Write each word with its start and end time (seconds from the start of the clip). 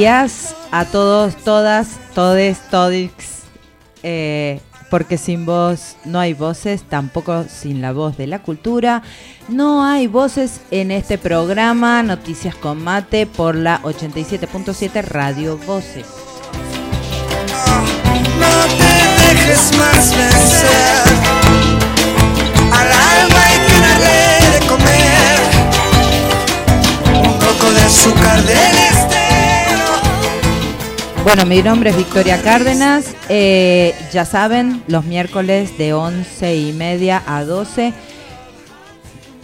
Días 0.00 0.56
a 0.70 0.86
todos, 0.86 1.36
todas, 1.36 1.98
todes, 2.14 2.58
todix. 2.70 3.42
Eh, 4.02 4.62
porque 4.88 5.18
sin 5.18 5.44
voz 5.44 5.96
no 6.06 6.18
hay 6.18 6.32
voces, 6.32 6.84
tampoco 6.84 7.44
sin 7.50 7.82
la 7.82 7.92
voz 7.92 8.16
de 8.16 8.26
la 8.26 8.38
cultura. 8.38 9.02
No 9.48 9.84
hay 9.84 10.06
voces 10.06 10.62
en 10.70 10.90
este 10.90 11.18
programa 11.18 12.02
Noticias 12.02 12.54
con 12.54 12.82
Mate 12.82 13.26
por 13.26 13.54
la 13.54 13.82
87.7 13.82 15.04
Radio 15.04 15.58
Voces. 15.58 16.06
No 18.40 18.64
te 18.78 19.34
dejes 19.34 19.76
más 19.76 20.16
vencer. 20.16 21.02
Al 22.72 22.90
alma 22.90 23.44
hay 23.44 23.58
que 23.66 23.80
darle 23.82 24.48
de 24.60 24.66
comer. 24.66 25.40
Un 27.22 27.38
poco 27.38 27.70
de 27.74 27.82
azúcar 27.82 28.38
estero. 28.38 28.99
Bueno, 31.22 31.44
mi 31.44 31.62
nombre 31.62 31.90
es 31.90 31.96
Victoria 31.98 32.40
Cárdenas. 32.42 33.14
Eh, 33.28 33.94
ya 34.10 34.24
saben, 34.24 34.82
los 34.88 35.04
miércoles 35.04 35.76
de 35.76 35.92
11 35.92 36.56
y 36.56 36.72
media 36.72 37.22
a 37.26 37.44
12 37.44 37.92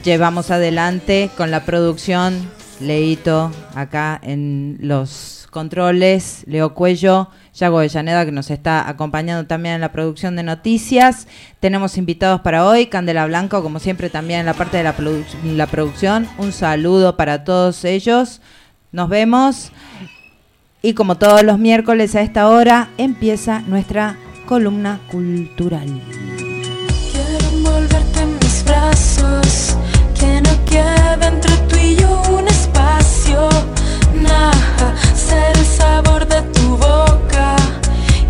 llevamos 0.02 0.50
adelante 0.50 1.30
con 1.36 1.50
la 1.50 1.64
producción 1.64 2.50
Leito 2.81 3.53
acá 3.75 4.19
en 4.22 4.78
los 4.81 5.48
controles, 5.50 6.44
Leo 6.47 6.75
Cuello, 6.75 7.28
Yago 7.54 7.81
de 7.81 7.88
Llaneda 7.88 8.25
que 8.25 8.32
nos 8.32 8.50
está 8.50 8.88
acompañando 8.88 9.47
también 9.47 9.76
en 9.76 9.81
la 9.82 9.93
producción 9.93 10.34
de 10.34 10.44
noticias. 10.44 11.28
Tenemos 11.60 11.98
invitados 11.98 12.41
para 12.41 12.66
hoy, 12.66 12.87
Candela 12.87 13.26
Blanco 13.26 13.62
como 13.62 13.81
siempre 13.81 14.08
también 14.08 14.41
en 14.41 14.47
la 14.47 14.54
parte 14.54 14.78
de 14.78 14.82
la 14.82 15.66
producción. 15.66 16.26
Un 16.38 16.53
saludo 16.53 17.19
para 17.19 17.44
todos 17.44 17.84
ellos. 17.84 18.41
Nos 18.93 19.10
vemos. 19.10 19.72
Y 20.86 20.94
como 20.94 21.16
todos 21.16 21.42
los 21.42 21.58
miércoles 21.58 22.14
a 22.14 22.20
esta 22.20 22.48
hora 22.48 22.91
empieza 22.97 23.58
nuestra 23.62 24.16
columna 24.47 25.00
cultural. 25.10 25.88
Quiero 27.10 27.56
envolverte 27.56 28.20
en 28.20 28.34
mis 28.38 28.64
brazos, 28.64 29.76
que 30.16 30.41
no 30.42 30.64
quede 30.64 31.26
entre 31.26 31.56
tú 31.69 31.75
y 31.75 31.96
yo 31.96 32.22
un 32.32 32.46
espacio, 32.46 33.48
nada, 34.14 34.94
ser 35.16 35.58
el 35.58 35.64
sabor 35.64 36.25
de 36.28 36.41
tu 36.52 36.76
boca 36.76 37.56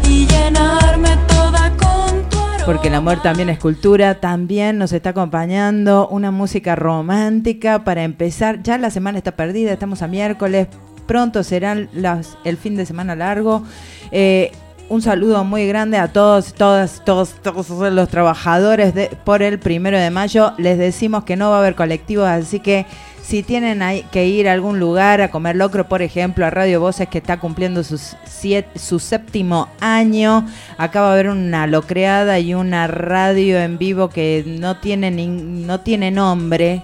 y 0.09 0.27
llenarme 0.27 1.11
toda 1.28 1.71
con 1.77 2.27
tu 2.31 2.39
aroma. 2.39 2.65
Porque 2.65 2.89
el 2.89 2.95
amor 2.95 3.21
también 3.21 3.50
es 3.50 3.59
cultura, 3.59 4.19
también 4.19 4.78
nos 4.78 4.95
está 4.95 5.11
acompañando 5.11 6.09
una 6.09 6.31
música 6.31 6.75
romántica 6.75 7.84
para 7.84 8.03
empezar. 8.03 8.62
Ya 8.62 8.78
la 8.78 8.89
semana 8.89 9.19
está 9.19 9.37
perdida, 9.37 9.75
estamos 9.75 10.00
a 10.00 10.09
miércoles, 10.09 10.69
pronto 11.06 11.43
será 11.43 11.77
las, 11.93 12.37
el 12.44 12.56
fin 12.56 12.77
de 12.77 12.87
semana 12.87 13.15
largo. 13.15 13.62
Eh, 14.11 14.53
un 14.89 15.03
saludo 15.03 15.43
muy 15.43 15.67
grande 15.67 15.99
a 15.99 16.09
todos, 16.09 16.55
todas, 16.55 17.03
todos, 17.05 17.31
todos 17.43 17.93
los 17.93 18.09
trabajadores 18.09 18.94
de, 18.94 19.11
por 19.25 19.43
el 19.43 19.59
primero 19.59 19.99
de 19.99 20.11
mayo. 20.11 20.53
Les 20.59 20.78
decimos 20.78 21.25
que 21.25 21.34
no 21.37 21.50
va 21.50 21.56
a 21.56 21.59
haber 21.59 21.75
colectivos, 21.75 22.28
así 22.28 22.61
que 22.61 22.87
si 23.21 23.43
tienen 23.43 23.83
que 24.12 24.28
ir 24.28 24.49
a 24.49 24.53
algún 24.53 24.78
lugar 24.78 25.21
a 25.21 25.33
comer 25.33 25.56
locro, 25.56 25.89
por 25.89 26.03
ejemplo, 26.03 26.47
a 26.47 26.50
Radio 26.50 26.78
Voces 26.78 27.09
que 27.09 27.19
está 27.19 27.41
cumpliendo 27.41 27.83
su 27.83 28.99
séptimo 29.00 29.69
año, 29.81 30.47
acá 30.78 31.00
va 31.00 31.09
a 31.09 31.12
haber 31.15 31.31
una 31.31 31.66
locreada 31.66 32.39
y 32.39 32.55
una 32.55 32.87
radio 32.87 33.59
en 33.59 33.78
vivo 33.78 34.09
que 34.11 34.45
no 34.47 34.77
tiene, 34.77 35.11
nin- 35.11 35.66
no 35.66 35.81
tiene 35.81 36.12
nombre. 36.12 36.83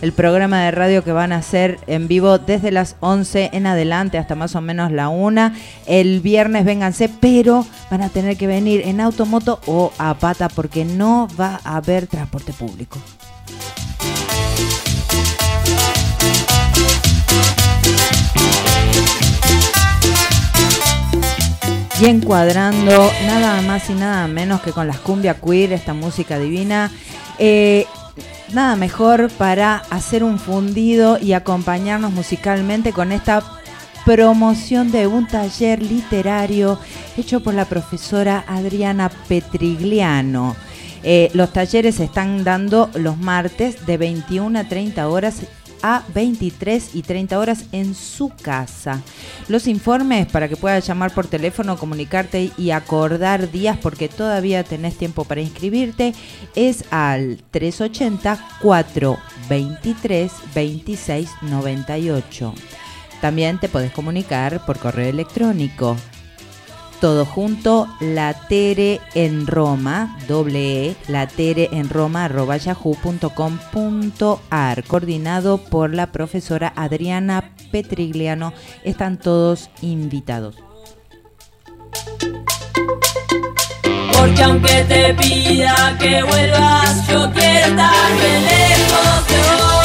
El 0.00 0.12
programa 0.12 0.62
de 0.64 0.70
radio 0.70 1.04
que 1.04 1.12
van 1.12 1.32
a 1.32 1.36
hacer 1.36 1.78
en 1.86 2.08
vivo 2.08 2.38
desde 2.38 2.70
las 2.70 2.96
11 3.00 3.50
en 3.52 3.66
adelante 3.66 4.18
hasta 4.18 4.34
más 4.34 4.54
o 4.54 4.60
menos 4.60 4.92
la 4.92 5.08
1. 5.08 5.52
El 5.86 6.20
viernes 6.20 6.64
vénganse, 6.64 7.08
pero 7.08 7.66
van 7.90 8.02
a 8.02 8.08
tener 8.08 8.36
que 8.36 8.46
venir 8.46 8.82
en 8.84 9.00
automoto 9.00 9.60
o 9.66 9.92
a 9.98 10.14
pata 10.14 10.48
porque 10.48 10.84
no 10.84 11.28
va 11.38 11.60
a 11.64 11.76
haber 11.76 12.06
transporte 12.06 12.52
público. 12.52 12.98
y 22.00 22.06
encuadrando 22.06 23.10
nada 23.24 23.62
más 23.62 23.88
y 23.88 23.94
nada 23.94 24.26
menos 24.26 24.60
que 24.62 24.72
con 24.72 24.88
las 24.88 24.98
cumbia 24.98 25.34
queer, 25.34 25.72
esta 25.72 25.94
música 25.94 26.38
divina. 26.38 26.90
Eh, 27.38 27.86
nada 28.52 28.76
mejor 28.76 29.30
para 29.30 29.76
hacer 29.90 30.24
un 30.24 30.38
fundido 30.38 31.18
y 31.20 31.32
acompañarnos 31.32 32.12
musicalmente 32.12 32.92
con 32.92 33.12
esta 33.12 33.42
promoción 34.04 34.92
de 34.92 35.06
un 35.06 35.26
taller 35.26 35.82
literario 35.82 36.78
hecho 37.16 37.42
por 37.42 37.54
la 37.54 37.64
profesora 37.64 38.44
Adriana 38.46 39.10
Petrigliano. 39.28 40.56
Eh, 41.02 41.30
los 41.34 41.52
talleres 41.52 41.96
se 41.96 42.04
están 42.04 42.44
dando 42.44 42.90
los 42.94 43.18
martes 43.18 43.84
de 43.86 43.98
21 43.98 44.58
a 44.58 44.64
30 44.64 45.08
horas 45.08 45.42
a 45.84 46.02
23 46.14 46.94
y 46.94 47.02
30 47.02 47.38
horas 47.38 47.66
en 47.72 47.94
su 47.94 48.30
casa. 48.30 49.02
Los 49.48 49.66
informes 49.66 50.26
para 50.26 50.48
que 50.48 50.56
puedas 50.56 50.86
llamar 50.86 51.12
por 51.12 51.26
teléfono, 51.26 51.76
comunicarte 51.76 52.50
y 52.56 52.70
acordar 52.70 53.50
días 53.52 53.76
porque 53.82 54.08
todavía 54.08 54.64
tenés 54.64 54.96
tiempo 54.96 55.26
para 55.26 55.42
inscribirte 55.42 56.14
es 56.54 56.84
al 56.90 57.36
380 57.50 58.38
423 58.62 60.32
26 60.54 61.30
98. 61.42 62.54
También 63.20 63.60
te 63.60 63.68
podés 63.68 63.92
comunicar 63.92 64.64
por 64.64 64.78
correo 64.78 65.10
electrónico 65.10 65.98
todo 67.00 67.24
junto, 67.24 67.88
latere 68.00 69.00
en 69.14 69.46
Roma, 69.46 70.16
doble 70.26 70.88
E, 70.88 70.96
latere 71.08 71.68
en 71.72 71.88
Roma, 71.88 72.24
arroba 72.24 72.56
yahoo.com.ar, 72.56 73.34
coordinado 74.84 75.58
por 75.58 75.94
la 75.94 76.12
profesora 76.12 76.72
Adriana 76.76 77.50
Petrigliano. 77.70 78.52
Están 78.84 79.18
todos 79.18 79.70
invitados. 79.82 80.56
Porque 84.16 84.42
aunque 84.42 84.84
te 84.84 85.14
pida 85.14 85.96
que 85.98 86.22
vuelvas, 86.22 87.06
yo 87.08 87.30
quiero 87.32 87.66
estar 87.66 88.10
lejos. 88.20 89.83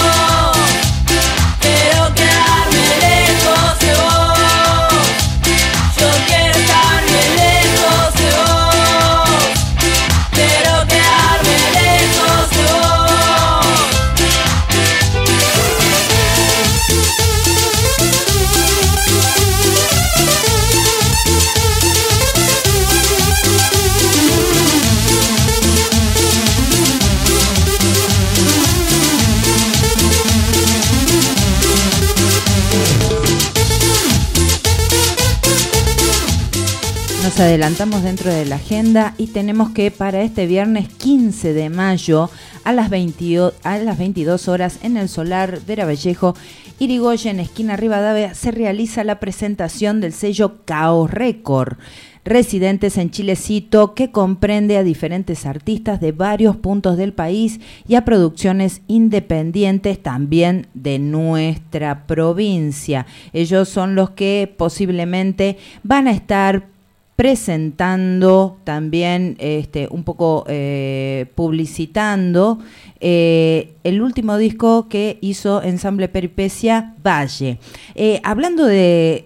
Adelantamos 37.40 38.04
dentro 38.04 38.34
de 38.34 38.46
la 38.46 38.58
agenda 38.58 39.14
y 39.18 39.28
tenemos 39.28 39.70
que 39.70 39.92
para 39.92 40.24
este 40.24 40.46
viernes 40.46 40.90
15 40.90 41.54
de 41.54 41.70
mayo 41.70 42.30
a 42.66 42.74
las, 42.74 42.90
22, 42.90 43.54
a 43.64 43.78
las 43.78 43.98
22 43.98 44.50
horas 44.50 44.80
en 44.84 44.98
el 44.98 45.08
Solar 45.08 45.62
Vera 45.66 45.86
Vallejo, 45.86 46.36
Irigoyen, 46.80 47.40
esquina 47.40 47.78
Rivadavia, 47.78 48.34
se 48.34 48.52
realiza 48.52 49.06
la 49.06 49.22
presentación 49.22 50.02
del 50.02 50.12
sello 50.12 50.66
Caos 50.66 51.12
Record. 51.12 51.78
Residentes 52.26 52.98
en 52.98 53.10
Chilecito, 53.10 53.94
que 53.94 54.12
comprende 54.12 54.76
a 54.76 54.84
diferentes 54.84 55.46
artistas 55.46 56.02
de 56.02 56.12
varios 56.12 56.58
puntos 56.58 56.98
del 56.98 57.14
país 57.14 57.62
y 57.88 57.96
a 57.96 58.04
producciones 58.04 58.82
independientes 58.88 60.04
también 60.04 60.68
de 60.74 61.00
nuestra 61.00 62.06
provincia. 62.06 63.06
Ellos 63.32 63.70
son 63.70 63.96
los 63.96 64.10
que 64.10 64.54
posiblemente 64.58 65.58
van 65.84 66.10
a 66.10 66.12
estar 66.12 66.79
presentando 67.20 68.60
también 68.64 69.36
este, 69.40 69.90
un 69.92 70.06
poco 70.06 70.46
eh, 70.48 71.26
publicitando 71.36 72.60
eh, 73.02 73.74
el 73.84 74.02
último 74.02 74.38
disco 74.38 74.88
que 74.88 75.18
hizo 75.20 75.62
Ensamble 75.62 76.08
Peripecia 76.08 76.94
Valle. 77.06 77.60
Eh, 77.96 78.22
hablando 78.24 78.64
de, 78.64 79.26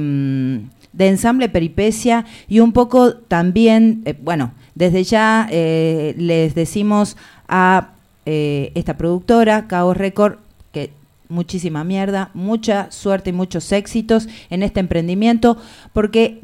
mm, 0.00 0.70
de 0.94 1.08
Ensamble 1.08 1.50
Peripecia 1.50 2.24
y 2.48 2.60
un 2.60 2.72
poco 2.72 3.16
también, 3.16 4.04
bueno, 4.22 4.52
desde 4.74 5.04
ya 5.04 5.48
les 5.50 6.54
decimos 6.54 7.18
a 7.46 7.90
esta 8.24 8.96
productora, 8.96 9.66
Caos 9.68 9.98
Record, 9.98 10.38
que 10.72 10.92
muchísima 11.28 11.84
mierda, 11.84 12.30
mucha 12.32 12.90
suerte 12.90 13.30
y 13.30 13.34
muchos 13.34 13.70
éxitos 13.72 14.28
en 14.48 14.62
este 14.62 14.80
emprendimiento, 14.80 15.58
porque 15.92 16.40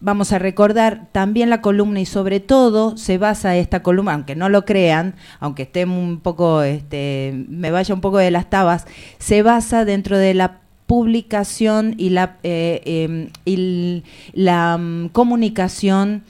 vamos 0.00 0.32
a 0.32 0.38
recordar 0.38 1.08
también 1.12 1.50
la 1.50 1.60
columna 1.60 2.00
y 2.00 2.06
sobre 2.06 2.40
todo 2.40 2.96
se 2.96 3.18
basa 3.18 3.56
esta 3.56 3.82
columna, 3.82 4.14
aunque 4.14 4.36
no 4.36 4.48
lo 4.48 4.64
crean, 4.64 5.14
aunque 5.40 5.64
esté 5.64 5.84
un 5.84 6.20
poco, 6.20 6.62
este, 6.62 7.44
me 7.48 7.70
vaya 7.70 7.94
un 7.94 8.00
poco 8.00 8.18
de 8.18 8.30
las 8.30 8.48
tabas, 8.48 8.86
se 9.18 9.42
basa 9.42 9.84
dentro 9.84 10.18
de 10.18 10.34
la 10.34 10.60
publicación 10.86 11.94
y 11.98 12.10
la, 12.10 12.38
eh, 12.42 13.28
em, 13.44 14.10
mm, 14.34 15.08
comunicación 15.08 16.22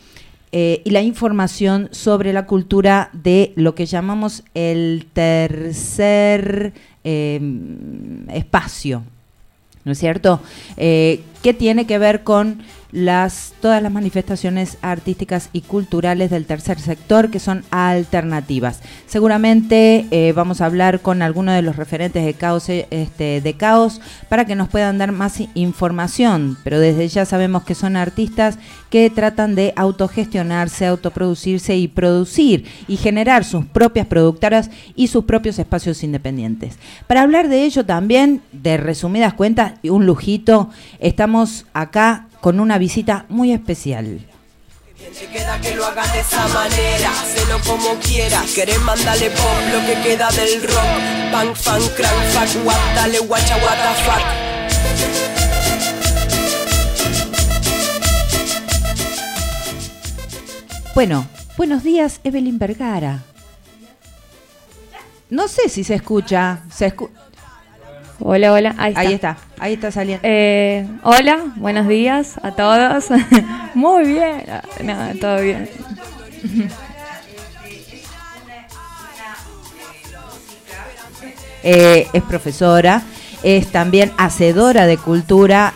eh, 0.50 0.80
y 0.84 0.90
la 0.90 1.02
información 1.02 1.88
sobre 1.92 2.32
la 2.32 2.46
cultura 2.46 3.10
de 3.12 3.52
lo 3.54 3.74
que 3.74 3.86
llamamos 3.86 4.44
el 4.54 5.06
tercer 5.12 6.72
em, 7.04 8.28
espacio, 8.30 9.04
¿no 9.84 9.92
es 9.92 9.98
cierto? 9.98 10.40
Eh, 10.76 11.20
que 11.42 11.54
tiene 11.54 11.86
que 11.86 11.98
ver 11.98 12.24
con 12.24 12.62
las 12.90 13.52
todas 13.60 13.82
las 13.82 13.92
manifestaciones 13.92 14.78
artísticas 14.82 15.50
y 15.52 15.62
culturales 15.62 16.30
del 16.30 16.46
tercer 16.46 16.80
sector 16.80 17.30
que 17.30 17.38
son 17.38 17.64
alternativas. 17.70 18.80
Seguramente 19.06 20.06
eh, 20.10 20.32
vamos 20.32 20.60
a 20.60 20.66
hablar 20.66 21.00
con 21.00 21.22
algunos 21.22 21.54
de 21.54 21.62
los 21.62 21.76
referentes 21.76 22.24
de 22.24 22.34
caos, 22.34 22.68
eh, 22.68 22.86
este, 22.90 23.40
de 23.40 23.54
caos 23.54 24.00
para 24.28 24.46
que 24.46 24.54
nos 24.54 24.68
puedan 24.68 24.98
dar 24.98 25.12
más 25.12 25.38
información, 25.54 26.56
pero 26.64 26.80
desde 26.80 27.08
ya 27.08 27.24
sabemos 27.24 27.64
que 27.64 27.74
son 27.74 27.96
artistas 27.96 28.58
que 28.90 29.10
tratan 29.10 29.54
de 29.54 29.72
autogestionarse, 29.76 30.86
autoproducirse 30.86 31.76
y 31.76 31.88
producir 31.88 32.64
y 32.86 32.96
generar 32.96 33.44
sus 33.44 33.66
propias 33.66 34.06
productoras 34.06 34.70
y 34.94 35.08
sus 35.08 35.24
propios 35.24 35.58
espacios 35.58 36.02
independientes. 36.02 36.78
Para 37.06 37.22
hablar 37.22 37.48
de 37.48 37.64
ello 37.64 37.84
también, 37.84 38.40
de 38.52 38.76
resumidas 38.76 39.34
cuentas, 39.34 39.74
un 39.82 40.06
lujito, 40.06 40.70
estamos 41.00 41.66
acá 41.74 42.27
con 42.40 42.60
una 42.60 42.78
visita 42.78 43.24
muy 43.28 43.52
especial. 43.52 44.26
Te 45.18 45.26
queda 45.26 45.60
que 45.60 45.74
lo 45.74 45.84
hagas 45.86 46.12
de 46.12 46.20
esa 46.20 46.46
manera, 46.48 47.10
hacelo 47.10 47.58
como 47.66 47.98
quieras. 48.00 48.50
Querés 48.54 48.80
mandarle 48.82 49.30
pop 49.30 49.60
lo 49.72 49.86
que 49.86 50.00
queda 50.02 50.30
del 50.30 50.62
rock. 50.62 51.32
Bang, 51.32 51.54
fan, 51.54 51.82
crank, 51.96 52.22
fuck, 52.32 52.66
what, 52.66 52.94
dale, 52.94 53.18
guacha, 53.20 53.56
what 53.56 53.76
the 53.76 54.04
fuck. 54.04 55.28
Bueno, 60.94 61.26
buenos 61.56 61.82
días, 61.84 62.20
Evelyn 62.24 62.58
Vergara. 62.58 63.22
No 65.30 65.46
sé 65.48 65.68
si 65.68 65.84
se 65.84 65.94
escucha. 65.94 66.62
Se 66.74 66.94
escu- 66.94 67.10
Hola, 68.20 68.52
hola, 68.52 68.74
ahí 68.78 68.90
está. 68.90 69.00
ahí 69.00 69.12
está, 69.12 69.36
ahí 69.60 69.72
está 69.74 69.92
saliendo. 69.92 70.22
Eh, 70.24 70.88
hola, 71.04 71.38
buenos 71.54 71.86
días 71.86 72.34
a 72.42 72.50
todos. 72.50 73.06
Muy 73.74 74.06
bien. 74.06 74.44
No, 74.82 75.14
todo 75.20 75.40
bien. 75.40 75.70
Eh, 81.62 82.08
es 82.12 82.22
profesora, 82.24 83.02
es 83.44 83.68
también 83.68 84.10
hacedora 84.18 84.86
de 84.86 84.96
cultura 84.96 85.74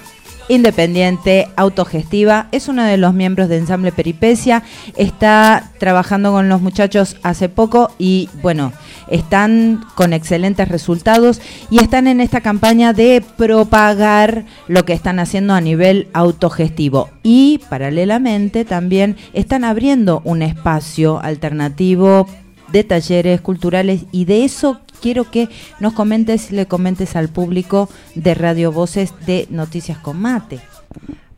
independiente, 0.48 1.48
autogestiva, 1.56 2.48
es 2.52 2.68
uno 2.68 2.84
de 2.84 2.96
los 2.96 3.14
miembros 3.14 3.48
de 3.48 3.58
Ensamble 3.58 3.92
Peripecia, 3.92 4.62
está 4.96 5.70
trabajando 5.78 6.32
con 6.32 6.48
los 6.48 6.60
muchachos 6.60 7.16
hace 7.22 7.48
poco 7.48 7.90
y 7.98 8.28
bueno, 8.42 8.72
están 9.08 9.84
con 9.94 10.12
excelentes 10.12 10.68
resultados 10.68 11.40
y 11.70 11.82
están 11.82 12.06
en 12.06 12.20
esta 12.20 12.40
campaña 12.40 12.92
de 12.92 13.22
propagar 13.36 14.44
lo 14.68 14.84
que 14.84 14.92
están 14.92 15.18
haciendo 15.18 15.54
a 15.54 15.60
nivel 15.60 16.08
autogestivo. 16.12 17.10
Y 17.22 17.60
paralelamente 17.68 18.64
también 18.64 19.16
están 19.32 19.64
abriendo 19.64 20.22
un 20.24 20.42
espacio 20.42 21.20
alternativo 21.20 22.26
de 22.72 22.84
talleres 22.84 23.40
culturales 23.40 24.06
y 24.12 24.24
de 24.24 24.44
eso 24.44 24.80
quiero 25.02 25.30
que 25.30 25.48
nos 25.80 25.92
comentes, 25.92 26.50
le 26.52 26.66
comentes 26.66 27.16
al 27.16 27.28
público 27.28 27.90
de 28.14 28.34
Radio 28.34 28.72
Voces 28.72 29.12
de 29.26 29.46
Noticias 29.50 29.98
con 29.98 30.18
Mate. 30.20 30.60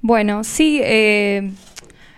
Bueno, 0.00 0.44
sí, 0.44 0.80
eh, 0.82 1.50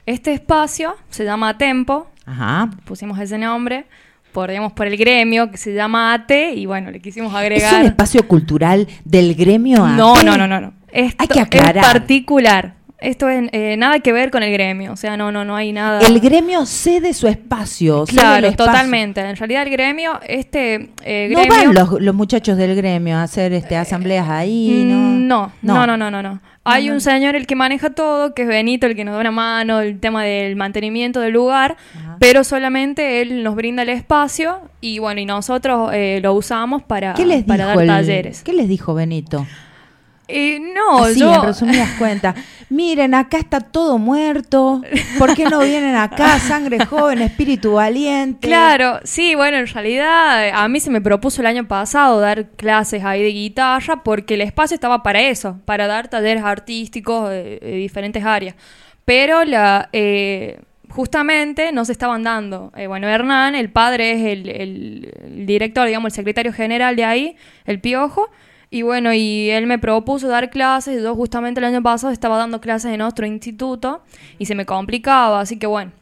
este 0.04 0.32
espacio 0.34 0.94
se 1.10 1.24
llama 1.24 1.56
Tempo, 1.56 2.08
Ajá. 2.26 2.70
pusimos 2.84 3.18
ese 3.18 3.38
nombre 3.38 3.86
por, 4.32 4.50
digamos, 4.50 4.72
por 4.72 4.86
el 4.86 4.96
gremio 4.98 5.50
que 5.50 5.56
se 5.56 5.72
llama 5.72 6.12
ATE 6.12 6.52
y 6.54 6.66
bueno, 6.66 6.90
le 6.90 7.00
quisimos 7.00 7.32
¿Es 7.32 7.38
agregar... 7.38 7.80
un 7.80 7.86
espacio 7.86 8.26
cultural 8.28 8.86
del 9.04 9.34
gremio 9.34 9.86
No, 9.88 10.14
ATE? 10.14 10.24
no, 10.24 10.36
no, 10.36 10.46
no, 10.46 10.60
no. 10.60 10.72
Esto 10.92 11.16
Hay 11.22 11.28
que 11.28 11.38
es 11.40 11.46
aclarar. 11.46 11.82
particular. 11.84 12.75
Esto 12.98 13.28
es 13.28 13.50
eh, 13.52 13.76
nada 13.76 14.00
que 14.00 14.10
ver 14.10 14.30
con 14.30 14.42
el 14.42 14.50
gremio, 14.50 14.92
o 14.92 14.96
sea, 14.96 15.18
no, 15.18 15.30
no, 15.30 15.44
no 15.44 15.54
hay 15.54 15.70
nada... 15.70 16.00
El 16.00 16.18
gremio 16.18 16.64
cede 16.64 17.12
su 17.12 17.28
espacio. 17.28 18.04
Claro, 18.06 18.46
espacio. 18.48 18.72
totalmente. 18.72 19.20
En 19.20 19.36
realidad 19.36 19.64
el 19.64 19.70
gremio, 19.70 20.18
este 20.26 20.90
eh, 21.04 21.28
No 21.30 21.44
van 21.46 21.74
los, 21.74 22.00
los 22.00 22.14
muchachos 22.14 22.56
del 22.56 22.74
gremio 22.74 23.16
a 23.18 23.24
hacer 23.24 23.52
este, 23.52 23.76
asambleas 23.76 24.28
ahí, 24.30 24.84
¿no? 24.88 24.96
Mm, 24.96 25.26
No, 25.26 25.52
no, 25.60 25.86
no, 25.86 25.96
no, 25.98 26.10
no, 26.10 26.22
no. 26.22 26.40
Hay 26.64 26.90
un 26.90 27.00
señor 27.00 27.36
el 27.36 27.46
que 27.46 27.54
maneja 27.54 27.90
todo, 27.90 28.34
que 28.34 28.42
es 28.42 28.48
Benito, 28.48 28.86
el 28.86 28.96
que 28.96 29.04
nos 29.04 29.14
da 29.14 29.20
una 29.20 29.30
mano, 29.30 29.80
el 29.80 30.00
tema 30.00 30.24
del 30.24 30.56
mantenimiento 30.56 31.20
del 31.20 31.32
lugar, 31.34 31.76
Ajá. 31.96 32.16
pero 32.18 32.42
solamente 32.44 33.20
él 33.20 33.44
nos 33.44 33.54
brinda 33.54 33.82
el 33.82 33.88
espacio 33.90 34.62
y 34.80 34.98
bueno, 34.98 35.20
y 35.20 35.26
nosotros 35.26 35.90
eh, 35.92 36.18
lo 36.22 36.32
usamos 36.32 36.82
para, 36.82 37.12
¿Qué 37.14 37.24
les 37.26 37.44
para 37.44 37.66
dijo 37.66 37.76
dar 37.76 37.82
el- 37.82 37.86
talleres. 38.06 38.42
¿Qué 38.42 38.52
les 38.52 38.68
dijo 38.68 38.94
Benito? 38.94 39.46
Eh, 40.28 40.59
no, 40.61 41.04
Así, 41.04 41.21
yo... 41.21 41.35
en 41.35 41.42
resumidas 41.42 41.90
cuentas. 41.99 42.35
Miren, 42.68 43.14
acá 43.14 43.38
está 43.38 43.61
todo 43.61 43.97
muerto. 43.99 44.83
¿Por 45.18 45.35
qué 45.37 45.45
no 45.45 45.61
vienen 45.61 45.95
acá? 45.95 46.38
Sangre 46.40 46.85
joven, 46.85 47.23
espíritu 47.23 47.75
valiente. 47.75 48.49
Claro, 48.49 48.99
sí, 49.04 49.37
bueno, 49.37 49.59
en 49.59 49.68
realidad 49.68 50.47
eh, 50.49 50.52
a 50.52 50.66
mí 50.66 50.80
se 50.80 50.90
me 50.90 51.00
propuso 51.00 51.42
el 51.42 51.47
año 51.47 51.68
pasado 51.68 52.18
dar 52.18 52.50
clases 52.56 53.04
ahí 53.04 53.23
de 53.23 53.28
guitarra 53.28 54.02
porque 54.02 54.35
el 54.35 54.40
espacio 54.40 54.75
estaba 54.75 55.04
para 55.04 55.21
eso, 55.21 55.61
para 55.64 55.87
dar 55.87 56.09
talleres 56.09 56.42
artísticos 56.42 57.30
de, 57.30 57.61
de 57.61 57.71
diferentes 57.76 58.25
áreas. 58.25 58.56
Pero 59.04 59.45
la, 59.45 59.88
eh, 59.92 60.59
justamente 60.88 61.71
no 61.71 61.85
se 61.85 61.92
estaban 61.92 62.25
dando. 62.25 62.73
Eh, 62.76 62.88
bueno, 62.88 63.06
Hernán, 63.09 63.54
el 63.54 63.71
padre 63.71 64.12
es 64.12 64.18
el, 64.26 64.49
el- 64.49 65.12
el 65.25 65.47
director, 65.47 65.87
digamos, 65.87 66.12
el 66.12 66.16
secretario 66.16 66.52
general 66.52 66.97
de 66.97 67.04
ahí, 67.04 67.37
el 67.64 67.78
Piojo. 67.80 68.28
Y 68.76 68.83
bueno, 68.83 69.14
y 69.14 69.49
él 69.49 69.66
me 69.66 69.78
propuso 69.78 70.28
dar 70.28 70.50
clases. 70.50 71.02
Yo 71.02 71.14
justamente 71.14 71.61
el 71.61 71.64
año 71.64 71.83
pasado 71.83 72.12
estaba 72.12 72.37
dando 72.37 72.61
clases 72.61 72.92
en 72.92 73.00
otro 73.00 73.25
instituto 73.25 74.02
y 74.38 74.45
se 74.45 74.54
me 74.54 74.66
complicaba, 74.66 75.40
así 75.40 75.59
que 75.59 75.66
bueno 75.66 75.92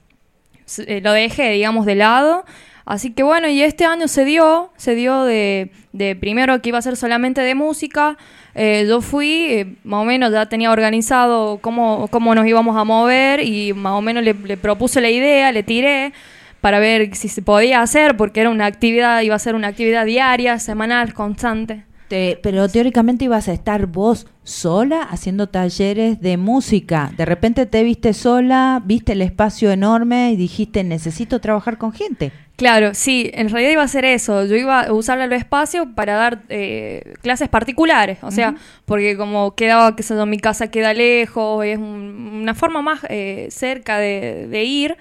eh, 0.89 1.01
lo 1.01 1.13
dejé, 1.13 1.51
digamos, 1.51 1.87
de 1.87 1.95
lado. 1.95 2.45
Así 2.85 3.13
que 3.13 3.23
bueno, 3.23 3.49
y 3.49 3.63
este 3.63 3.85
año 3.85 4.09
se 4.09 4.25
dio, 4.25 4.73
se 4.77 4.97
dio 4.97 5.23
de, 5.23 5.71
de 5.93 6.17
primero 6.17 6.61
que 6.61 6.71
iba 6.71 6.79
a 6.79 6.83
ser 6.83 6.97
solamente 6.97 7.43
de 7.43 7.55
música. 7.55 8.19
Eh, 8.57 8.87
yo 8.89 9.01
fui, 9.01 9.47
eh, 9.51 9.77
más 9.85 10.03
o 10.03 10.05
menos 10.05 10.33
ya 10.33 10.47
tenía 10.47 10.73
organizado 10.73 11.59
cómo, 11.59 12.09
cómo 12.09 12.35
nos 12.35 12.45
íbamos 12.45 12.77
a 12.77 12.83
mover 12.83 13.39
y 13.39 13.73
más 13.73 13.93
o 13.93 14.03
menos 14.03 14.25
le 14.25 14.57
propuse 14.57 15.01
la 15.01 15.11
idea, 15.11 15.53
le 15.53 15.63
tiré 15.63 16.13
para 16.61 16.81
ver 16.81 17.15
si 17.15 17.29
se 17.29 17.41
podía 17.41 17.83
hacer, 17.83 18.17
porque 18.17 18.41
era 18.41 18.51
una 18.51 18.67
actividad, 18.67 19.21
iba 19.21 19.37
a 19.37 19.39
ser 19.39 19.55
una 19.55 19.69
actividad 19.69 20.07
diaria, 20.07 20.59
semanal, 20.59 21.15
constante. 21.15 21.85
Te- 22.09 22.39
pero 22.43 22.69
teóricamente 22.69 23.25
ibas 23.25 23.49
a 23.49 23.53
estar 23.53 23.87
vos 23.87 24.27
sola 24.43 25.03
haciendo 25.03 25.49
talleres 25.49 26.21
de 26.21 26.37
música. 26.37 27.13
De 27.17 27.25
repente 27.25 27.65
te 27.67 27.83
viste 27.83 28.13
sola, 28.13 28.83
viste 28.85 29.13
el 29.13 29.23
espacio 29.23 29.71
enorme 29.73 30.31
y 30.33 30.37
dijiste, 30.37 30.85
necesito 30.85 31.41
trabajar 31.41 31.79
con 31.79 31.93
gente. 31.93 32.31
Claro, 32.57 32.95
sí, 32.95 33.31
en 33.35 33.49
realidad 33.49 33.73
iba 33.73 33.83
a 33.83 33.87
hacer 33.87 34.05
eso. 34.05 34.45
Yo 34.45 34.55
iba 34.55 34.83
a 34.83 34.93
usar 34.93 35.19
el 35.21 35.33
espacio 35.33 35.93
para 35.97 36.15
dar 36.15 36.43
eh, 36.51 37.15
clases 37.21 37.49
particulares, 37.49 38.19
o 38.23 38.31
sea, 38.31 38.55
porque 38.85 39.17
como 39.17 39.57
quedaba, 39.57 39.97
que 39.97 40.05
sé 40.05 40.15
mi 40.27 40.39
casa 40.39 40.69
queda 40.71 40.95
lejos, 40.95 41.65
es 41.65 41.79
un- 41.79 42.39
una 42.43 42.55
forma 42.55 42.81
más 42.81 43.01
eh, 43.09 43.49
cerca 43.51 43.99
de, 43.99 44.47
de 44.47 44.63
ir, 44.65 44.97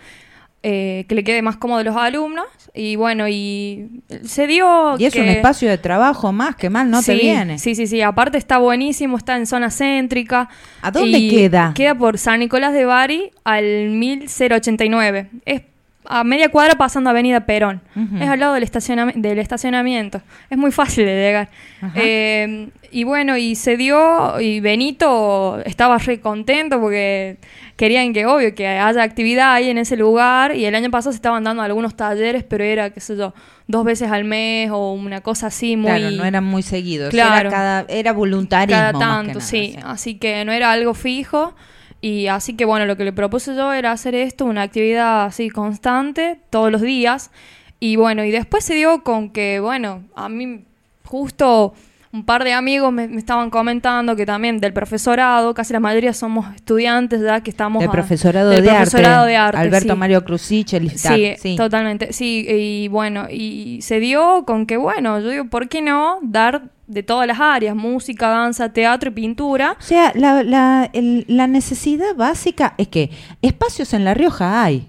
eh, 0.64 1.06
que 1.08 1.16
le 1.16 1.24
quede 1.24 1.42
más 1.42 1.58
cómodo 1.58 1.80
a 1.80 1.84
los 1.84 1.96
alumnos. 1.96 2.46
Y 2.74 2.96
bueno, 2.96 3.28
y 3.28 4.02
se 4.24 4.48
dio. 4.48 4.98
Y 4.98 5.06
es 5.06 5.16
un 5.16 5.26
espacio 5.26 5.70
de 5.70 5.78
trabajo 5.78 6.32
más 6.32 6.56
que 6.56 6.70
mal 6.70 6.90
no 6.90 7.04
te 7.04 7.16
Sí, 7.16 7.22
viene. 7.22 7.60
Sí, 7.60 7.76
sí, 7.76 7.86
sí. 7.86 8.02
Aparte 8.02 8.38
está 8.38 8.58
buenísimo, 8.58 9.18
está 9.18 9.36
en 9.36 9.46
zona 9.46 9.70
céntrica. 9.70 10.50
¿A 10.82 10.90
dónde 10.90 11.18
Y 11.20 11.30
queda? 11.30 11.74
Queda 11.76 11.96
por 11.96 12.18
San 12.18 12.40
Nicolás 12.40 12.74
de 12.74 12.86
Bari 12.86 13.32
al 13.44 13.90
1089. 13.90 15.30
Es 15.46 15.62
a 16.06 16.24
media 16.24 16.50
cuadra 16.50 16.76
pasando 16.76 17.10
Avenida 17.10 17.46
Perón. 17.46 17.82
Es 18.20 18.30
al 18.30 18.40
lado 18.40 18.54
del, 18.54 18.64
estacionami- 18.64 19.14
del 19.16 19.40
estacionamiento. 19.40 20.22
Es 20.50 20.58
muy 20.58 20.72
fácil 20.72 21.06
de 21.06 21.14
llegar. 21.16 21.50
Eh, 21.96 22.70
y 22.92 23.04
bueno, 23.06 23.38
y 23.38 23.56
se 23.56 23.76
dio, 23.78 24.40
y 24.40 24.60
Benito 24.60 25.60
estaba 25.66 25.98
re 25.98 26.20
contento 26.20 26.80
porque 26.80 27.38
querían 27.76 28.14
que, 28.14 28.26
obvio, 28.26 28.54
que 28.54 28.68
haya 28.68 29.02
actividad 29.02 29.54
ahí 29.54 29.70
en 29.70 29.78
ese 29.78 29.98
lugar. 29.98 30.56
Y 30.56 30.66
el 30.66 30.76
año 30.76 30.92
pasado 30.92 31.12
se 31.12 31.18
estaban 31.18 31.44
dando 31.44 31.64
algunos 31.64 31.96
talleres, 31.96 32.44
pero 32.44 32.64
era, 32.64 32.92
qué 32.92 33.00
sé 33.00 33.18
yo, 33.18 33.34
dos 33.68 33.84
veces 33.86 34.12
al 34.12 34.26
mes 34.26 34.70
o 34.72 34.94
una 34.94 35.22
cosa 35.22 35.48
así 35.48 35.76
muy... 35.76 35.90
Claro, 35.90 36.12
no 36.12 36.26
eran 36.26 36.44
muy 36.44 36.62
seguidos. 36.62 37.10
Claro. 37.10 37.42
Era, 37.42 37.50
cada, 37.50 37.86
era 37.88 38.12
voluntarismo. 38.14 38.80
cada 38.80 38.92
más 38.92 39.02
que 39.02 39.08
tanto, 39.08 39.40
nada, 39.40 39.42
sí. 39.42 39.76
Así 39.84 40.16
que 40.16 40.46
no 40.46 40.52
era 40.52 40.72
algo 40.72 40.94
fijo. 40.94 41.56
Y 42.04 42.28
así 42.28 42.58
que 42.58 42.66
bueno, 42.66 42.86
lo 42.86 42.98
que 42.98 43.06
le 43.06 43.14
propuse 43.14 43.56
yo 43.56 43.72
era 43.72 43.94
hacer 43.94 44.14
esto, 44.14 44.44
una 44.44 44.64
actividad 44.64 45.24
así 45.24 45.50
constante, 45.50 46.38
todos 46.50 46.70
los 46.70 46.82
días. 46.82 47.32
Y 47.80 47.96
bueno, 47.96 48.26
y 48.26 48.32
después 48.32 48.66
se 48.66 48.74
dio 48.74 49.06
con 49.06 49.30
que, 49.30 49.62
bueno, 49.62 50.04
a 50.14 50.28
mí 50.28 50.66
justo 51.06 51.74
un 52.14 52.24
par 52.24 52.44
de 52.44 52.54
amigos 52.54 52.94
me, 52.94 53.08
me 53.08 53.18
estaban 53.18 53.50
comentando 53.50 54.16
que 54.16 54.26
también 54.26 54.60
del 54.60 54.72
profesorado, 54.72 55.54
casi 55.56 55.74
la 55.74 55.80
mayoría 55.80 56.14
somos 56.14 56.54
estudiantes 56.56 57.22
ya 57.22 57.42
que 57.42 57.50
estamos... 57.50 57.80
Del 57.82 57.90
a- 57.90 57.92
profesorado, 57.92 58.52
del 58.52 58.64
de, 58.64 58.70
profesorado 58.70 59.22
arte. 59.22 59.30
de 59.32 59.38
arte, 59.38 59.58
Alberto 59.58 59.94
sí. 59.94 60.00
Mario 60.00 60.24
Cruzich, 60.24 60.74
el 60.74 60.92
Sí, 60.92 61.34
sí. 61.40 61.56
totalmente. 61.56 62.14
Sí, 62.14 62.46
y 62.48 62.88
bueno, 62.90 63.26
y 63.32 63.80
se 63.82 64.00
dio 64.00 64.46
con 64.46 64.68
que, 64.68 64.78
bueno, 64.78 65.20
yo 65.20 65.30
digo, 65.30 65.46
¿por 65.46 65.68
qué 65.70 65.82
no 65.82 66.20
dar 66.22 66.70
de 66.86 67.02
todas 67.02 67.26
las 67.26 67.40
áreas? 67.40 67.76
Música, 67.76 68.28
danza, 68.28 68.72
teatro 68.72 69.10
y 69.10 69.14
pintura. 69.14 69.76
O 69.80 69.82
sea, 69.82 70.12
la, 70.14 70.44
la, 70.44 70.90
el- 70.94 71.26
la 71.28 71.48
necesidad 71.48 72.14
básica 72.16 72.76
es 72.78 72.90
que 72.90 73.10
espacios 73.42 73.92
en 73.94 74.06
La 74.06 74.14
Rioja 74.14 74.64
hay. 74.64 74.88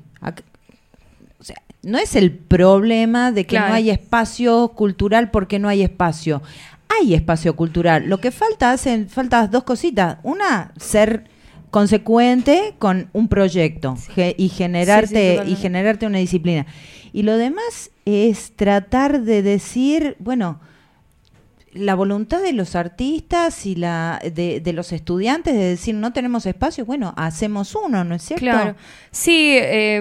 O 1.40 1.44
sea, 1.44 1.56
no 1.82 1.96
es 1.98 2.16
el 2.16 2.32
problema 2.32 3.32
de 3.32 3.44
que 3.46 3.56
Claro. 3.56 3.68
no 3.68 3.74
hay 3.74 3.88
espacio 3.90 4.68
cultural 4.68 5.30
porque 5.30 5.58
no 5.58 5.68
hay 5.68 5.82
espacio. 5.82 6.42
Hay 7.00 7.14
espacio 7.14 7.56
cultural. 7.56 8.08
Lo 8.08 8.18
que 8.18 8.30
falta, 8.30 8.72
hacen 8.72 9.08
falta 9.08 9.46
dos 9.46 9.64
cositas. 9.64 10.18
Una, 10.22 10.72
ser 10.78 11.24
consecuente 11.70 12.74
con 12.78 13.08
un 13.12 13.28
proyecto 13.28 13.96
ge- 14.14 14.34
y 14.38 14.48
generarte 14.48 15.42
y 15.46 15.56
generarte 15.56 16.06
una 16.06 16.18
disciplina. 16.18 16.66
Y 17.12 17.22
lo 17.22 17.36
demás 17.36 17.90
es 18.04 18.52
tratar 18.54 19.22
de 19.22 19.42
decir, 19.42 20.16
bueno, 20.18 20.60
la 21.72 21.96
voluntad 21.96 22.40
de 22.40 22.52
los 22.52 22.76
artistas 22.76 23.66
y 23.66 23.74
la 23.74 24.20
de, 24.32 24.60
de 24.60 24.72
los 24.72 24.92
estudiantes 24.92 25.54
de 25.54 25.64
decir 25.70 25.96
no 25.96 26.12
tenemos 26.12 26.46
espacio, 26.46 26.84
bueno, 26.84 27.12
hacemos 27.16 27.74
uno, 27.74 28.04
¿no 28.04 28.14
es 28.14 28.22
cierto? 28.22 28.44
Claro. 28.44 28.76
Sí, 29.10 29.56
eh, 29.58 29.96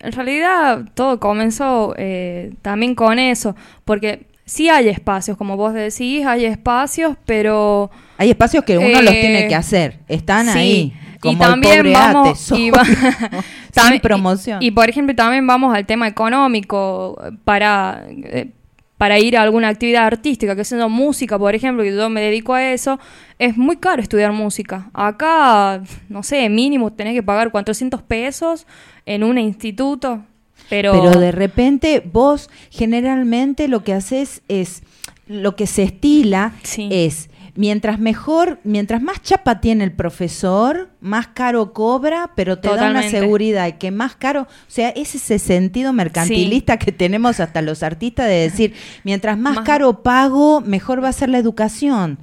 en 0.00 0.12
realidad 0.12 0.84
todo 0.92 1.18
comenzó 1.18 1.94
eh, 1.96 2.52
también 2.60 2.94
con 2.94 3.18
eso, 3.18 3.56
porque 3.86 4.26
sí 4.46 4.68
hay 4.70 4.88
espacios, 4.88 5.36
como 5.36 5.56
vos 5.56 5.74
decís, 5.74 6.24
hay 6.24 6.46
espacios, 6.46 7.16
pero... 7.26 7.90
Hay 8.16 8.30
espacios 8.30 8.64
que 8.64 8.78
uno 8.78 9.02
los 9.02 9.12
Eh, 9.12 9.20
tiene 9.20 9.48
que 9.48 9.54
hacer, 9.54 9.98
están 10.08 10.46
sí, 10.46 10.58
ahí. 10.58 10.92
Como 11.20 11.34
y 11.34 11.36
también 11.36 11.72
el 11.72 11.78
pobre 11.80 11.92
vamos 11.92 12.52
Ate, 12.52 12.60
y 12.60 12.70
va- 12.70 12.82
también- 13.74 14.00
promoción. 14.00 14.62
Y, 14.62 14.68
y, 14.68 14.70
por 14.70 14.88
ejemplo 14.88 15.14
también 15.14 15.46
vamos 15.46 15.74
al 15.74 15.84
tema 15.84 16.06
económico 16.08 17.20
para 17.44 18.04
eh, 18.08 18.50
para 18.98 19.18
ir 19.18 19.36
a 19.36 19.42
alguna 19.42 19.68
actividad 19.68 20.06
artística, 20.06 20.56
que 20.56 20.64
sea 20.64 20.88
música, 20.88 21.38
por 21.38 21.54
ejemplo, 21.54 21.82
que 21.84 21.94
yo 21.94 22.08
me 22.08 22.22
dedico 22.22 22.54
a 22.54 22.72
eso, 22.72 22.98
es 23.38 23.54
muy 23.58 23.76
caro 23.76 24.00
estudiar 24.00 24.32
música. 24.32 24.88
Acá, 24.94 25.82
no 26.08 26.22
sé, 26.22 26.48
mínimo 26.48 26.90
tenés 26.90 27.12
que 27.12 27.22
pagar 27.22 27.50
400 27.50 28.00
pesos 28.00 28.66
en 29.04 29.22
un 29.22 29.36
instituto, 29.36 30.22
pero, 30.70 30.92
Pero 30.92 31.20
de 31.20 31.32
repente 31.32 32.02
vos 32.12 32.50
generalmente 32.70 33.68
lo 33.68 33.84
que 33.84 33.92
haces 33.92 34.42
es, 34.48 34.82
lo 35.26 35.56
que 35.56 35.66
se 35.66 35.82
estila 35.82 36.52
Sí. 36.62 36.88
es, 36.90 37.30
mientras 37.56 37.98
mejor, 37.98 38.58
mientras 38.64 39.00
más 39.02 39.22
chapa 39.22 39.60
tiene 39.60 39.82
el 39.84 39.92
profesor, 39.92 40.90
más 41.00 41.28
caro 41.28 41.72
cobra, 41.72 42.30
pero 42.36 42.58
te 42.58 42.68
da 42.68 42.90
una 42.90 43.02
seguridad 43.10 43.66
y 43.66 43.72
que 43.74 43.90
más 43.90 44.14
caro, 44.16 44.42
o 44.42 44.46
sea, 44.68 44.90
es 44.90 45.14
ese 45.14 45.38
sentido 45.38 45.92
mercantilista 45.92 46.76
que 46.78 46.92
tenemos 46.92 47.40
hasta 47.40 47.62
los 47.62 47.82
artistas 47.82 48.26
de 48.26 48.34
decir, 48.34 48.74
mientras 49.04 49.38
más, 49.38 49.56
Más- 49.56 49.64
caro 49.64 50.02
pago, 50.02 50.60
mejor 50.60 51.02
va 51.02 51.08
a 51.08 51.12
ser 51.12 51.28
la 51.30 51.38
educación. 51.38 52.18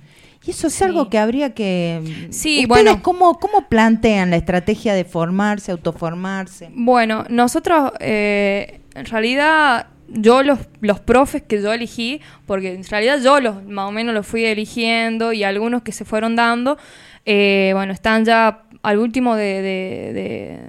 Y 0.45 0.51
eso 0.51 0.67
es 0.67 0.73
Sí. 0.73 0.83
algo 0.83 1.09
que 1.09 1.17
habría 1.17 1.53
que... 1.53 2.27
Sí, 2.31 2.65
¿Ustedes 2.65 2.67
bueno. 2.67 3.01
¿cómo, 3.01 3.39
¿Cómo 3.39 3.67
plantean 3.69 4.29
la 4.29 4.35
estrategia 4.35 4.93
de 4.93 5.05
formarse, 5.05 5.71
autoformarse? 5.71 6.69
Bueno, 6.73 7.23
nosotros 7.29 7.91
eh, 7.99 8.81
en 8.95 9.05
realidad 9.05 9.87
yo 10.09 10.43
los, 10.43 10.59
los 10.81 10.99
profes 10.99 11.41
que 11.43 11.61
yo 11.61 11.71
elegí, 11.73 12.19
porque 12.45 12.73
en 12.73 12.83
realidad 12.83 13.19
yo 13.23 13.39
los 13.39 13.63
más 13.65 13.87
o 13.87 13.91
menos 13.91 14.13
los 14.13 14.27
fui 14.27 14.43
eligiendo 14.45 15.31
y 15.33 15.43
algunos 15.43 15.81
que 15.81 15.91
se 15.91 16.03
fueron 16.05 16.35
dando, 16.35 16.77
eh, 17.25 17.71
bueno, 17.73 17.93
están 17.93 18.25
ya 18.25 18.63
al 18.83 18.99
último 18.99 19.35
de, 19.35 19.61
de, 19.61 20.13
de- 20.13 20.59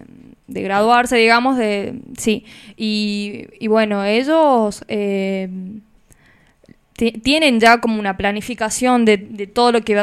de 0.47 0.63
graduarse, 0.63 1.17
digamos, 1.17 1.57
de 1.57 2.01
sí. 2.19 2.45
Y, 2.77 3.47
y 3.59 3.67
bueno, 3.67 4.05
ellos 4.05 4.85
eh, 4.89 5.49
tienen 6.97 7.59
ya 7.59 7.81
como 7.81 7.99
una 7.99 8.17
planificación 8.17 9.05
de, 9.05 9.17
de 9.17 9.49
todo 9.49 9.73
lo 9.73 9.83
que, 9.83 9.95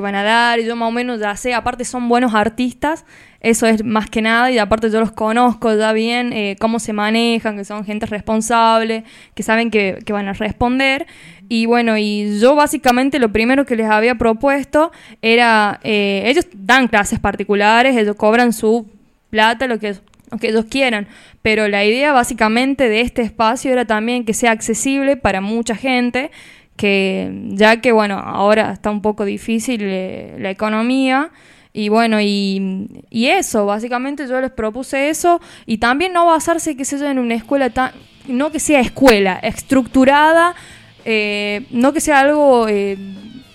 van 0.00 0.14
a 0.14 0.22
dar 0.22 0.60
yo 0.60 0.76
más 0.76 0.88
o 0.88 0.92
menos 0.92 1.18
ya 1.18 1.34
sé, 1.36 1.54
aparte 1.54 1.84
son 1.84 2.08
buenos 2.08 2.34
artistas, 2.34 3.04
eso 3.40 3.66
es 3.66 3.84
más 3.84 4.08
que 4.08 4.22
nada 4.22 4.50
y 4.50 4.58
aparte 4.58 4.90
yo 4.90 5.00
los 5.00 5.10
conozco 5.10 5.74
ya 5.74 5.92
bien, 5.92 6.32
eh, 6.32 6.56
cómo 6.60 6.78
se 6.78 6.92
manejan, 6.92 7.56
que 7.56 7.64
son 7.64 7.84
gente 7.84 8.06
responsable, 8.06 9.02
que 9.34 9.42
saben 9.42 9.70
que, 9.70 9.98
que 10.04 10.12
van 10.12 10.28
a 10.28 10.32
responder. 10.34 11.06
Y 11.48 11.66
bueno, 11.66 11.98
y 11.98 12.38
yo 12.38 12.54
básicamente 12.54 13.18
lo 13.18 13.32
primero 13.32 13.66
que 13.66 13.74
les 13.74 13.90
había 13.90 14.14
propuesto 14.14 14.92
era, 15.22 15.80
eh, 15.82 16.22
ellos 16.26 16.46
dan 16.54 16.86
clases 16.86 17.18
particulares, 17.18 17.96
ellos 17.96 18.14
cobran 18.14 18.52
su 18.52 18.86
plata, 19.30 19.66
lo 19.66 19.80
que, 19.80 19.96
lo 20.30 20.38
que 20.38 20.48
ellos 20.48 20.66
quieran. 20.66 21.08
Pero 21.42 21.68
la 21.68 21.84
idea 21.84 22.12
básicamente 22.12 22.88
de 22.88 23.00
este 23.00 23.22
espacio 23.22 23.72
era 23.72 23.84
también 23.84 24.24
que 24.24 24.34
sea 24.34 24.50
accesible 24.52 25.16
para 25.16 25.40
mucha 25.40 25.74
gente, 25.74 26.30
que 26.76 27.30
ya 27.48 27.80
que 27.80 27.92
bueno, 27.92 28.18
ahora 28.18 28.72
está 28.72 28.90
un 28.90 29.02
poco 29.02 29.24
difícil 29.24 29.80
eh, 29.82 30.36
la 30.38 30.50
economía. 30.50 31.30
Y 31.72 31.88
bueno, 31.88 32.20
y, 32.20 32.88
y 33.10 33.26
eso, 33.28 33.64
básicamente 33.64 34.26
yo 34.26 34.40
les 34.40 34.50
propuse 34.50 35.08
eso, 35.08 35.40
y 35.66 35.78
también 35.78 36.12
no 36.12 36.26
basarse, 36.26 36.76
qué 36.76 36.84
sé 36.84 36.98
yo, 36.98 37.08
en 37.08 37.20
una 37.20 37.36
escuela 37.36 37.70
tan, 37.70 37.92
no 38.26 38.50
que 38.50 38.58
sea 38.58 38.80
escuela, 38.80 39.38
estructurada, 39.40 40.56
eh, 41.04 41.66
no 41.70 41.92
que 41.92 42.00
sea 42.00 42.20
algo, 42.20 42.66
eh, 42.68 42.98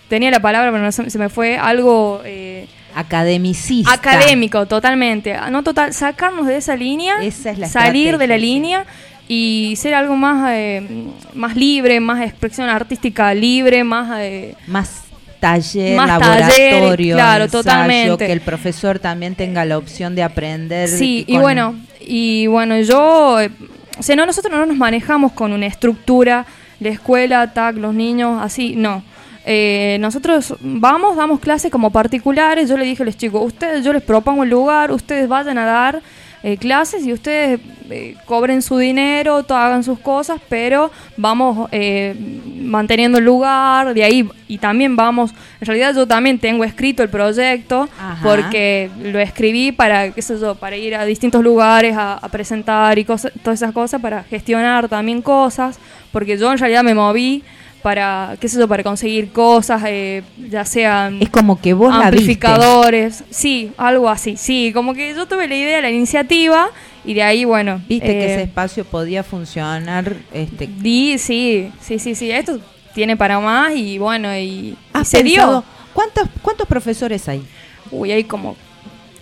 tenía 0.08 0.32
la 0.32 0.40
palabra, 0.40 0.72
pero 0.72 0.82
no 0.82 0.92
se, 0.94 1.10
se 1.10 1.20
me 1.20 1.28
fue, 1.28 1.58
algo 1.58 2.22
eh, 2.24 2.68
Academicista. 2.96 3.92
académico, 3.94 4.66
totalmente. 4.66 5.36
No 5.52 5.64
total, 5.64 5.94
sacarnos 5.94 6.48
de 6.48 6.58
esa 6.58 6.76
línea, 6.76 7.16
Esa 7.22 7.52
es 7.52 7.60
la 7.60 7.68
salir 7.68 8.18
de 8.18 8.28
la 8.28 8.38
línea 8.38 8.86
y 9.28 9.76
ser 9.78 9.94
algo 9.94 10.16
más, 10.16 10.50
eh, 10.54 10.88
más 11.34 11.56
libre, 11.56 12.00
más 12.00 12.22
expresión 12.24 12.70
artística 12.70 13.34
libre, 13.34 13.84
más 13.84 14.20
eh, 14.20 14.56
Más 14.68 15.04
taller, 15.40 15.98
Más 15.98 16.08
laboratorio, 16.08 16.56
taller, 16.56 17.14
claro, 17.16 17.44
ensayo, 17.46 17.64
totalmente. 17.64 18.26
que 18.28 18.32
el 18.32 18.42
profesor 18.42 19.00
también 19.00 19.36
tenga 19.36 19.66
la 19.66 19.78
opción 19.78 20.16
de 20.16 20.24
aprender. 20.24 20.88
Sí, 20.90 21.26
y 21.28 21.38
bueno, 21.38 21.76
y 22.00 22.48
bueno, 22.48 22.80
yo, 22.80 23.40
eh, 23.42 23.52
o 23.98 24.04
sea, 24.04 24.16
no, 24.16 24.26
nosotros 24.26 24.52
no 24.52 24.66
nos 24.66 24.78
manejamos 24.78 25.32
con 25.34 25.54
una 25.54 25.66
estructura, 25.66 26.46
la 26.80 26.90
escuela, 26.90 27.54
tac, 27.54 27.78
los 27.78 27.94
niños, 27.94 28.40
así, 28.42 28.76
no. 28.76 29.04
Eh, 29.48 29.98
nosotros 30.00 30.56
vamos, 30.60 31.16
damos 31.16 31.40
clases 31.40 31.72
como 31.72 31.92
particulares, 31.92 32.68
yo 32.68 32.78
le 32.78 32.86
dije 32.86 33.04
a 33.04 33.06
los 33.06 33.16
chicos, 33.16 33.42
ustedes, 33.46 33.86
yo 33.86 33.94
les 33.94 34.02
propongo 34.02 34.44
el 34.44 34.50
lugar, 34.50 34.92
ustedes 34.92 35.28
vayan 35.28 35.60
a 35.60 35.66
dar 35.66 36.02
eh, 36.48 36.58
clases 36.58 37.04
y 37.04 37.12
ustedes 37.12 37.60
eh, 37.90 38.16
cobren 38.26 38.62
su 38.62 38.78
dinero, 38.78 39.44
hagan 39.50 39.84
sus 39.84 39.98
cosas, 39.98 40.40
pero 40.48 40.92
vamos 41.18 41.68
eh, 41.72 42.16
manteniendo 42.58 43.18
el 43.18 43.26
lugar, 43.26 43.96
de 43.96 44.04
ahí, 44.04 44.30
y 44.48 44.60
también 44.60 44.96
vamos, 44.96 45.32
en 45.60 45.66
realidad 45.66 45.96
yo 45.96 46.08
también 46.08 46.38
tengo 46.38 46.64
escrito 46.64 47.02
el 47.02 47.10
proyecto, 47.10 47.90
Ajá. 48.00 48.20
porque 48.22 48.92
lo 49.02 49.20
escribí 49.20 49.72
para, 49.72 50.12
qué 50.12 50.22
sé 50.22 50.40
yo, 50.40 50.54
para 50.54 50.78
ir 50.78 50.94
a 50.94 51.04
distintos 51.06 51.44
lugares 51.44 51.98
a, 51.98 52.14
a 52.14 52.30
presentar 52.30 53.00
y 53.00 53.06
cosas, 53.06 53.32
todas 53.42 53.60
esas 53.60 53.74
cosas, 53.74 54.00
para 54.00 54.22
gestionar 54.22 54.88
también 54.88 55.24
cosas, 55.24 55.80
porque 56.12 56.38
yo 56.38 56.52
en 56.52 56.60
realidad 56.60 56.84
me 56.84 56.94
moví 56.94 57.44
para, 57.86 58.36
qué 58.40 58.50
sé 58.50 58.58
yo, 58.58 58.68
para 58.68 58.82
conseguir 58.82 59.32
cosas, 59.32 59.84
eh, 59.86 60.24
ya 60.50 60.66
sean 60.66 61.22
Es 61.22 61.30
como 61.30 61.62
que 61.62 61.76
vos 61.76 61.92
la 61.92 62.10
viste. 62.10 62.18
amplificadores, 62.18 63.24
sí, 63.30 63.74
algo 63.78 64.10
así, 64.10 64.38
sí, 64.38 64.72
como 64.74 64.96
que 64.96 65.14
yo 65.14 65.28
tuve 65.28 65.48
la 65.48 65.56
idea, 65.56 65.82
la 65.82 65.92
iniciativa, 65.92 66.70
y 67.04 67.14
de 67.14 67.22
ahí, 67.22 67.46
bueno. 67.46 67.80
Viste 67.88 68.08
que 68.08 68.26
eh, 68.26 68.34
ese 68.34 68.42
espacio 68.46 68.86
podía 68.86 69.22
funcionar. 69.22 70.16
Este, 70.34 70.66
Di, 70.66 71.20
sí, 71.20 71.72
sí, 71.80 72.00
sí, 72.00 72.16
sí, 72.16 72.32
esto 72.32 72.60
tiene 72.96 73.18
para 73.18 73.40
más 73.40 73.76
y 73.76 74.00
bueno, 74.00 74.36
y, 74.36 74.40
y 74.40 74.78
¿has 74.92 75.08
se 75.08 75.22
pensado 75.22 75.52
dio. 75.52 75.64
¿Cuántos, 75.94 76.28
¿Cuántos 76.42 76.68
profesores 76.68 77.30
hay? 77.30 77.44
Uy, 77.92 78.12
hay 78.12 78.24
como 78.24 78.56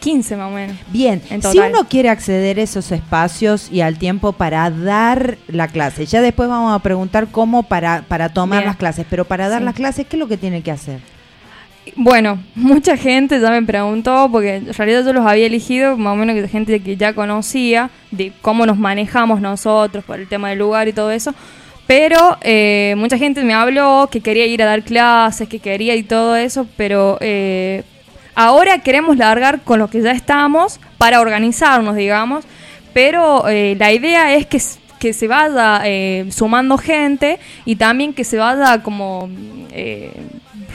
15 0.03 0.35
más 0.35 0.51
o 0.51 0.55
menos. 0.55 0.75
Bien, 0.89 1.21
En 1.29 1.41
si 1.41 1.57
uno 1.59 1.87
quiere 1.87 2.09
acceder 2.09 2.59
a 2.59 2.61
esos 2.61 2.91
espacios 2.91 3.71
y 3.71 3.79
al 3.81 3.97
tiempo 3.97 4.33
para 4.33 4.69
dar 4.69 5.37
la 5.47 5.69
clase, 5.69 6.05
ya 6.05 6.21
después 6.21 6.49
vamos 6.49 6.75
a 6.75 6.79
preguntar 6.79 7.27
cómo 7.31 7.63
para, 7.63 8.03
para 8.07 8.29
tomar 8.29 8.59
Bien. 8.59 8.67
las 8.67 8.75
clases, 8.77 9.05
pero 9.09 9.23
para 9.25 9.47
dar 9.47 9.59
Sí. 9.59 9.65
las 9.65 9.75
clases, 9.75 10.05
¿qué 10.07 10.17
es 10.17 10.19
lo 10.19 10.27
que 10.27 10.35
tiene 10.37 10.61
que 10.61 10.71
hacer? 10.71 10.99
Bueno, 11.95 12.41
mucha 12.55 12.95
gente 12.97 13.39
ya 13.39 13.49
me 13.49 13.61
preguntó, 13.63 14.29
porque 14.31 14.55
en 14.55 14.73
realidad 14.73 15.05
yo 15.05 15.13
los 15.13 15.25
había 15.25 15.45
elegido, 15.47 15.97
más 15.97 16.13
o 16.13 16.15
menos 16.15 16.35
que 16.35 16.47
gente 16.47 16.79
que 16.81 16.97
ya 16.97 17.13
conocía, 17.13 17.89
de 18.11 18.31
cómo 18.41 18.65
nos 18.65 18.77
manejamos 18.77 19.41
nosotros 19.41 20.03
por 20.03 20.19
el 20.19 20.27
tema 20.27 20.49
del 20.49 20.59
lugar 20.59 20.87
y 20.87 20.93
todo 20.93 21.11
eso. 21.11 21.33
Pero 21.85 22.37
eh, 22.41 22.95
mucha 22.97 23.17
gente 23.17 23.43
me 23.43 23.53
habló 23.53 24.07
que 24.09 24.21
quería 24.21 24.45
ir 24.45 24.63
a 24.63 24.65
dar 24.65 24.83
clases, 24.83 25.49
que 25.49 25.59
quería 25.59 25.95
y 25.95 26.03
todo 26.03 26.37
eso, 26.37 26.65
pero 26.77 27.17
eh, 27.19 27.83
ahora 28.35 28.79
queremos 28.79 29.17
largar 29.17 29.61
con 29.61 29.79
lo 29.79 29.87
que 29.89 30.01
ya 30.01 30.11
estamos 30.11 30.79
para 30.97 31.21
organizarnos, 31.21 31.95
digamos. 31.95 32.45
Pero 32.93 33.47
eh, 33.47 33.75
la 33.79 33.91
idea 33.91 34.33
es 34.35 34.45
que, 34.45 34.61
que 34.99 35.13
se 35.13 35.27
vaya 35.27 35.81
eh, 35.85 36.27
sumando 36.31 36.77
gente 36.77 37.39
y 37.65 37.75
también 37.75 38.13
que 38.13 38.23
se 38.23 38.37
vaya 38.37 38.83
como 38.83 39.29
eh, 39.71 40.11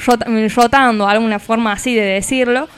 rota- 0.05 0.27
rotando, 0.55 1.07
alguna 1.07 1.39
forma 1.39 1.73
así 1.73 1.95
de 1.95 2.03
decirlo, 2.03 2.69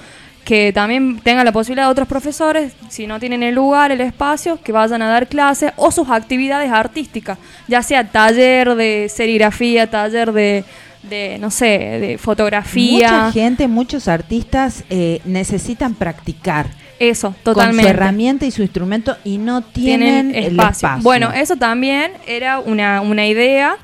que 0.44 0.72
también 0.72 1.20
tenga 1.20 1.44
la 1.44 1.52
posibilidad 1.52 1.86
de 1.86 1.92
otros 1.92 2.08
profesores, 2.08 2.72
si 2.88 3.06
no 3.06 3.20
tienen 3.20 3.42
el 3.42 3.54
lugar, 3.54 3.92
el 3.92 4.00
espacio, 4.00 4.60
que 4.62 4.72
vayan 4.72 5.00
a 5.00 5.08
dar 5.08 5.28
clases 5.28 5.72
o 5.76 5.90
sus 5.90 6.10
actividades 6.10 6.70
artísticas, 6.72 7.38
ya 7.68 7.82
sea 7.82 8.04
taller 8.10 8.74
de 8.74 9.08
serigrafía, 9.08 9.88
taller 9.88 10.32
de, 10.32 10.64
de 11.02 11.38
no 11.38 11.50
sé, 11.50 11.66
de 12.00 12.18
fotografía. 12.18 13.10
Mucha 13.10 13.32
gente, 13.32 13.68
muchos 13.68 14.08
artistas 14.08 14.84
eh, 14.90 15.20
necesitan 15.24 15.94
practicar 15.94 16.66
Eso, 16.98 17.28
con 17.28 17.36
su 17.36 17.42
totalmente. 17.42 17.90
herramienta 17.90 18.46
y 18.46 18.50
su 18.50 18.62
instrumento 18.62 19.16
y 19.24 19.38
no 19.38 19.62
tienen, 19.62 20.34
el 20.34 20.58
espacio. 20.58 20.88
Bueno, 21.02 21.32
eso 21.32 21.56
también 21.56 22.12
era 22.26 22.58
una, 22.58 23.00
una 23.00 23.26
idea 23.26 23.76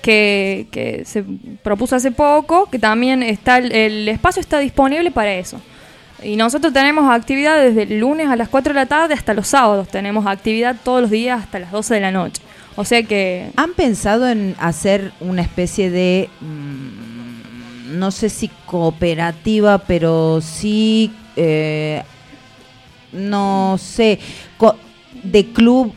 que, 0.00 0.66
que 0.70 1.04
se 1.04 1.24
propuso 1.62 1.94
hace 1.94 2.10
poco, 2.10 2.68
que 2.70 2.78
también 2.78 3.22
está 3.22 3.58
el, 3.58 3.70
el 3.72 4.08
espacio 4.08 4.40
está 4.40 4.58
disponible 4.58 5.10
para 5.10 5.34
eso. 5.34 5.60
Y 6.24 6.36
nosotros 6.36 6.72
tenemos 6.72 7.10
actividad 7.12 7.60
desde 7.60 7.82
el 7.82 7.98
lunes 7.98 8.28
a 8.28 8.36
las 8.36 8.48
4 8.48 8.72
de 8.72 8.80
la 8.80 8.86
tarde 8.86 9.14
hasta 9.14 9.34
los 9.34 9.48
sábados. 9.48 9.88
Tenemos 9.88 10.24
actividad 10.26 10.76
todos 10.82 11.02
los 11.02 11.10
días 11.10 11.42
hasta 11.42 11.58
las 11.58 11.72
12 11.72 11.94
de 11.94 12.00
la 12.00 12.12
noche. 12.12 12.40
O 12.76 12.84
sea 12.84 13.02
que 13.02 13.50
¿Han 13.56 13.74
pensado 13.74 14.28
en 14.28 14.54
hacer 14.58 15.12
una 15.20 15.42
especie 15.42 15.90
de, 15.90 16.28
mm, 16.40 17.98
no 17.98 18.10
sé 18.10 18.28
si 18.30 18.48
cooperativa, 18.66 19.78
pero 19.78 20.40
sí, 20.40 21.12
eh, 21.36 22.02
no 23.12 23.76
sé, 23.78 24.18
co- 24.56 24.76
de 25.22 25.46
club 25.52 25.92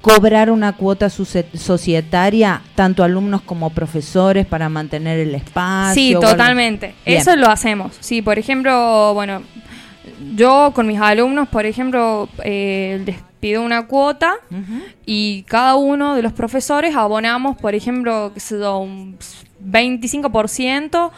cobrar 0.00 0.50
una 0.50 0.72
cuota 0.74 1.08
societaria, 1.10 2.62
tanto 2.74 3.04
alumnos 3.04 3.42
como 3.42 3.70
profesores, 3.70 4.46
para 4.46 4.68
mantener 4.68 5.18
el 5.18 5.34
espacio? 5.34 5.94
Sí, 5.94 6.14
totalmente. 6.14 6.94
Eso 7.04 7.36
lo 7.36 7.48
hacemos. 7.48 7.92
Sí, 8.00 8.22
por 8.22 8.38
ejemplo, 8.38 9.12
bueno, 9.14 9.42
yo 10.34 10.72
con 10.74 10.86
mis 10.86 11.00
alumnos, 11.00 11.48
por 11.48 11.66
ejemplo, 11.66 12.28
eh, 12.44 13.02
les 13.06 13.16
pido 13.40 13.62
una 13.62 13.86
cuota 13.86 14.34
y 15.06 15.42
cada 15.44 15.76
uno 15.76 16.14
de 16.16 16.22
los 16.22 16.32
profesores 16.32 16.96
abonamos, 16.96 17.56
por 17.56 17.74
ejemplo, 17.74 18.32
qué 18.34 18.40
sé 18.40 18.58
yo, 18.58 18.78
un 18.78 19.16
25%, 19.62 21.10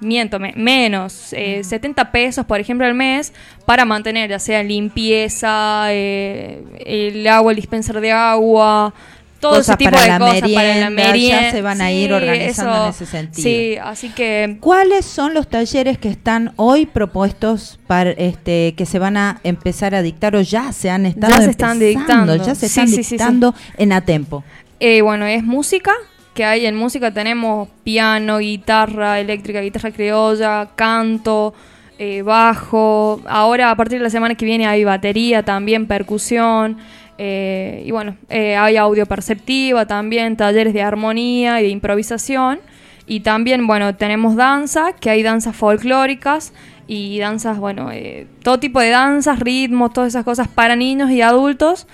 miento, 0.00 0.38
me- 0.38 0.52
menos, 0.54 1.32
eh, 1.32 1.62
70 1.64 2.12
pesos, 2.12 2.44
por 2.46 2.60
ejemplo, 2.60 2.86
al 2.86 2.94
mes 2.94 3.32
para 3.66 3.84
mantener, 3.84 4.30
ya 4.30 4.38
sea 4.38 4.62
limpieza, 4.62 5.86
eh, 5.90 6.62
el 6.86 7.26
agua, 7.26 7.52
el 7.52 7.56
dispenser 7.56 8.00
de 8.00 8.12
agua, 8.12 8.92
todo 9.40 9.52
Cosas 9.52 9.68
ese 9.68 9.76
tipo 9.76 9.90
para 9.90 10.02
de 10.02 10.08
la 10.08 10.18
cosas 10.18 10.50
para 10.52 10.74
la 10.76 10.90
merienda, 10.90 10.90
ya 10.90 11.12
merienda. 11.12 11.50
se 11.52 11.62
van 11.62 11.80
a 11.80 11.92
ir 11.92 12.12
organizando 12.12 12.84
en 12.84 12.90
ese 12.90 13.06
sentido. 13.06 13.42
Sí, 13.42 13.76
así 13.82 14.08
que 14.10 14.56
¿Cuáles 14.60 15.04
son 15.04 15.34
los 15.34 15.48
talleres 15.48 15.98
que 15.98 16.08
están 16.08 16.52
hoy 16.56 16.86
propuestos 16.86 17.78
para 17.86 18.10
este 18.10 18.74
que 18.76 18.86
se 18.86 18.98
van 18.98 19.16
a 19.16 19.40
empezar 19.44 19.94
a 19.94 20.02
dictar 20.02 20.34
o 20.36 20.40
ya 20.40 20.72
se 20.72 20.90
han 20.90 21.06
estado 21.06 21.34
Ya 21.36 21.42
se 21.42 21.50
están 21.50 21.78
dictando. 21.78 22.36
ya 22.36 22.54
se 22.54 22.68
Sí, 22.68 22.80
están 22.80 22.88
sí, 22.88 22.96
sí, 22.96 23.04
sí. 23.04 23.14
dictando 23.16 23.54
en 23.76 23.92
a 23.92 24.00
tempo? 24.00 24.44
Eh, 24.80 25.02
bueno, 25.02 25.26
es 25.26 25.42
música, 25.44 25.92
que 26.34 26.44
hay 26.44 26.66
en 26.66 26.76
música 26.76 27.12
tenemos 27.12 27.68
piano, 27.84 28.38
guitarra 28.38 29.18
eléctrica, 29.20 29.60
guitarra 29.60 29.90
criolla, 29.90 30.68
canto, 30.76 31.52
eh, 31.98 32.22
bajo. 32.22 33.20
Ahora, 33.26 33.70
a 33.70 33.76
partir 33.76 33.98
de 33.98 34.04
la 34.04 34.10
semana 34.10 34.34
que 34.36 34.44
viene, 34.44 34.66
hay 34.66 34.84
batería 34.84 35.42
también, 35.42 35.86
percusión. 35.86 36.76
Eh, 37.18 37.82
y 37.84 37.90
bueno, 37.90 38.16
eh, 38.28 38.56
hay 38.56 38.76
audio 38.76 39.06
perceptiva 39.06 39.86
también, 39.86 40.36
talleres 40.36 40.72
de 40.72 40.82
armonía 40.82 41.60
y 41.60 41.64
de 41.64 41.68
improvisación. 41.70 42.60
Y 43.06 43.20
también, 43.20 43.66
bueno, 43.66 43.94
tenemos 43.96 44.36
danza, 44.36 44.92
que 44.92 45.10
hay 45.10 45.22
danzas 45.22 45.56
folclóricas 45.56 46.52
y 46.86 47.18
danzas, 47.18 47.58
bueno, 47.58 47.90
eh, 47.92 48.26
todo 48.42 48.58
tipo 48.58 48.80
de 48.80 48.90
danzas, 48.90 49.40
ritmos, 49.40 49.92
todas 49.92 50.08
esas 50.08 50.24
cosas 50.24 50.48
para 50.48 50.76
niños 50.76 51.10
y 51.10 51.22
adultos. 51.22 51.86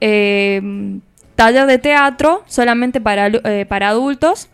Eh, 0.00 1.00
taller 1.40 1.64
de 1.64 1.78
teatro 1.78 2.42
solamente 2.46 3.00
para, 3.00 3.28
eh, 3.28 3.64
para 3.66 3.88
adultos 3.88 4.50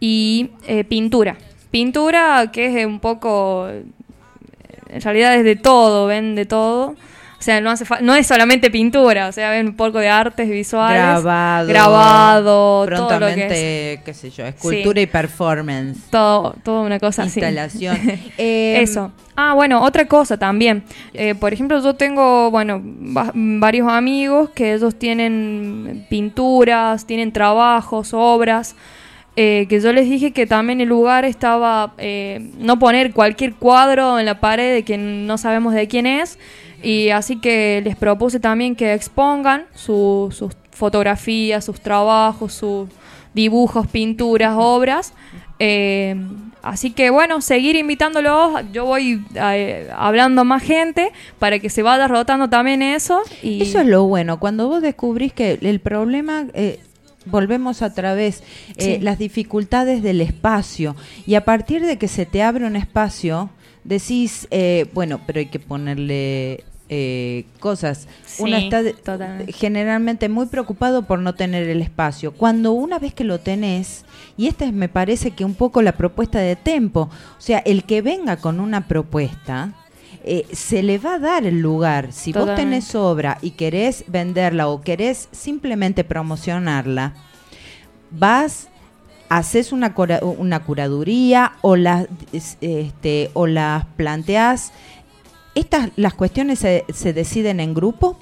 y 0.00 0.52
eh, 0.66 0.84
pintura. 0.84 1.36
Pintura 1.70 2.50
que 2.50 2.80
es 2.80 2.86
un 2.86 2.98
poco, 2.98 3.68
en 3.68 5.00
realidad 5.02 5.36
es 5.36 5.44
de 5.44 5.56
todo, 5.56 6.06
ven 6.06 6.34
de 6.34 6.46
todo. 6.46 6.96
O 7.40 7.42
sea, 7.42 7.58
no 7.62 7.70
hace 7.70 7.86
fa- 7.86 8.00
no 8.02 8.14
es 8.14 8.26
solamente 8.26 8.70
pintura, 8.70 9.26
o 9.28 9.32
sea, 9.32 9.48
ven 9.50 9.68
un 9.68 9.74
poco 9.74 9.98
de 9.98 10.10
artes 10.10 10.46
visuales. 10.46 11.00
Grabado, 11.00 11.66
grabado, 11.68 12.86
todo 12.86 13.18
lo 13.18 13.26
que 13.34 13.94
es. 13.94 14.02
qué 14.04 14.12
sé 14.12 14.28
yo, 14.30 14.44
escultura 14.44 14.96
Sí. 14.96 15.00
y 15.00 15.06
performance, 15.06 15.98
Todo, 16.10 16.54
toda 16.62 16.82
una 16.82 16.98
cosa 17.00 17.22
así. 17.22 17.40
instalación. 17.40 17.96
Eh, 18.36 18.78
Eso. 18.82 19.10
Ah, 19.36 19.54
bueno, 19.54 19.82
otra 19.82 20.04
cosa 20.06 20.36
también. 20.36 20.84
Eh, 21.14 21.34
por 21.34 21.54
ejemplo, 21.54 21.82
yo 21.82 21.94
tengo, 21.94 22.50
bueno, 22.50 22.82
va- 22.84 23.32
varios 23.34 23.88
amigos 23.90 24.50
que 24.50 24.74
ellos 24.74 24.98
tienen 24.98 26.06
pinturas, 26.10 27.06
tienen 27.06 27.32
trabajos, 27.32 28.10
obras. 28.12 28.76
Eh, 29.42 29.66
que 29.70 29.80
yo 29.80 29.90
les 29.92 30.04
dije 30.10 30.32
que 30.32 30.46
también 30.46 30.80
el 30.82 30.88
lugar 30.88 31.24
estaba, 31.24 31.94
eh, 31.96 32.50
no 32.58 32.78
poner 32.78 33.12
cualquier 33.14 33.54
cuadro 33.54 34.18
en 34.18 34.26
la 34.26 34.38
pared 34.38 34.74
de 34.74 34.82
que 34.82 34.98
no 34.98 35.38
sabemos 35.38 35.72
de 35.72 35.88
quién 35.88 36.04
es. 36.06 36.38
Y 36.82 37.08
así 37.10 37.36
que 37.40 37.80
les 37.84 37.96
propuse 37.96 38.38
también 38.40 38.74
que 38.76 38.92
expongan 38.92 39.64
su- 39.74 40.28
sus 40.30 40.52
fotografías, 40.72 41.64
sus 41.64 41.80
trabajos, 41.80 42.52
sus 42.52 42.88
dibujos, 43.32 43.86
pinturas, 43.86 44.54
obras. 44.58 45.14
Eh, 45.58 46.16
así 46.62 46.90
que 46.90 47.08
bueno, 47.10 47.40
seguir 47.40 47.76
invitándolos. 47.76 48.60
Yo 48.72 48.84
voy 48.84 49.22
eh, 49.34 49.88
hablando 49.96 50.40
a 50.42 50.44
más 50.44 50.62
gente 50.62 51.12
para 51.38 51.58
que 51.58 51.68
se 51.70 51.82
vaya 51.82 52.08
rotando 52.08 52.48
también 52.48 52.82
eso. 52.82 53.20
Y 53.42 53.62
Eso 53.62 53.80
es 53.80 53.86
lo 53.86 54.04
bueno, 54.04 54.38
cuando 54.38 54.68
vos 54.68 54.82
descubrís 54.82 55.32
que 55.32 55.58
el 55.62 55.80
problema, 55.80 56.44
eh, 56.54 56.80
volvemos 57.26 57.82
a 57.82 57.92
través, 57.92 58.42
eh, 58.76 58.96
Sí. 58.96 58.98
las 59.00 59.18
dificultades 59.18 60.02
del 60.02 60.20
espacio, 60.20 60.96
y 61.26 61.34
a 61.34 61.44
partir 61.44 61.84
de 61.84 61.98
que 61.98 62.08
se 62.08 62.26
te 62.26 62.42
abre 62.42 62.66
un 62.66 62.76
espacio, 62.76 63.50
decís, 63.84 64.46
eh, 64.50 64.86
bueno, 64.92 65.20
pero 65.26 65.38
hay 65.40 65.46
que 65.46 65.58
ponerle 65.58 66.64
eh, 66.92 67.44
cosas. 67.60 68.08
Sí, 68.26 68.52
está 68.52 68.82
totalmente. 68.92 69.52
generalmente 69.52 70.28
muy 70.28 70.46
preocupado 70.46 71.06
por 71.06 71.20
no 71.20 71.36
tener 71.36 71.68
el 71.68 71.82
espacio. 71.82 72.32
Cuando 72.32 72.72
una 72.72 72.98
vez 72.98 73.14
que 73.14 73.22
lo 73.22 73.38
tenés, 73.38 74.04
y 74.36 74.48
esta 74.48 74.64
es 74.64 74.72
me 74.72 74.88
parece 74.88 75.30
que 75.30 75.44
un 75.44 75.54
poco 75.54 75.82
la 75.82 75.92
propuesta 75.92 76.40
de 76.40 76.56
Tempo, 76.56 77.02
o 77.02 77.40
sea, 77.40 77.58
el 77.60 77.84
que 77.84 78.02
venga 78.02 78.38
con 78.38 78.58
una 78.58 78.88
propuesta, 78.88 79.72
eh, 80.24 80.46
se 80.52 80.82
le 80.82 80.98
va 80.98 81.14
a 81.14 81.18
dar 81.18 81.46
el 81.46 81.60
lugar. 81.60 82.12
Si 82.12 82.32
vos 82.32 82.46
tenés 82.56 82.94
obra 82.94 83.38
y 83.42 83.52
querés 83.52 84.04
venderla 84.06 84.68
o 84.68 84.80
querés 84.82 85.28
simplemente 85.32 86.04
promocionarla, 86.04 87.14
vas, 88.10 88.68
haces 89.28 89.72
una, 89.72 89.94
cura- 89.94 90.20
una 90.22 90.60
curaduría 90.64 91.52
o 91.62 91.76
las, 91.76 92.06
este, 92.32 93.30
o 93.34 93.46
las 93.46 93.84
planteás. 93.96 94.72
¿Estas, 95.54 95.90
las 95.96 96.14
cuestiones 96.14 96.58
se, 96.60 96.84
se 96.92 97.12
deciden 97.12 97.60
en 97.60 97.74
grupo? 97.74 98.18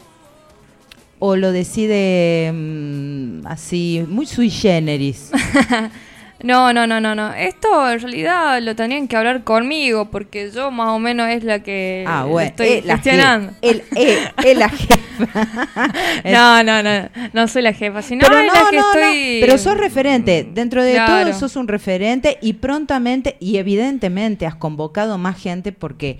¿O 1.20 1.34
lo 1.36 1.50
decide 1.52 2.50
mm, 2.52 3.46
así, 3.46 4.04
muy 4.08 4.24
sui 4.26 4.50
generis? 4.50 5.30
No, 6.42 6.72
no, 6.72 6.86
no, 6.86 7.00
no, 7.00 7.14
no. 7.16 7.32
Esto 7.34 7.90
en 7.90 8.00
realidad 8.00 8.60
lo 8.62 8.76
tenían 8.76 9.08
que 9.08 9.16
hablar 9.16 9.42
conmigo 9.42 10.08
porque 10.10 10.50
yo 10.54 10.70
más 10.70 10.90
o 10.90 10.98
menos 11.00 11.28
es 11.30 11.42
la 11.42 11.62
que 11.64 12.04
Ah, 12.06 12.24
bueno, 12.24 12.48
estoy 12.50 12.66
eh, 12.68 12.82
gestionando. 12.86 13.52
eh, 13.60 13.82
eh, 13.96 14.54
la 14.54 14.68
jefa. 14.68 14.98
No, 16.24 16.62
no, 16.62 16.82
no, 16.82 17.08
no 17.32 17.48
soy 17.48 17.62
la 17.62 17.72
jefa, 17.72 18.02
sino 18.02 18.26
pero 18.26 18.38
es 18.40 18.46
no, 18.46 18.52
la 18.54 18.70
que 18.70 18.76
no, 18.76 18.82
no, 18.94 19.00
estoy... 19.00 19.38
pero 19.40 19.58
sos 19.58 19.76
referente. 19.76 20.48
Dentro 20.52 20.82
de 20.84 20.92
Claro. 20.92 21.24
todo 21.30 21.38
sos 21.38 21.56
un 21.56 21.66
referente 21.68 22.38
y 22.40 22.54
prontamente 22.54 23.36
y 23.40 23.56
evidentemente 23.56 24.46
has 24.46 24.54
convocado 24.54 25.18
más 25.18 25.40
gente 25.40 25.72
porque 25.72 26.18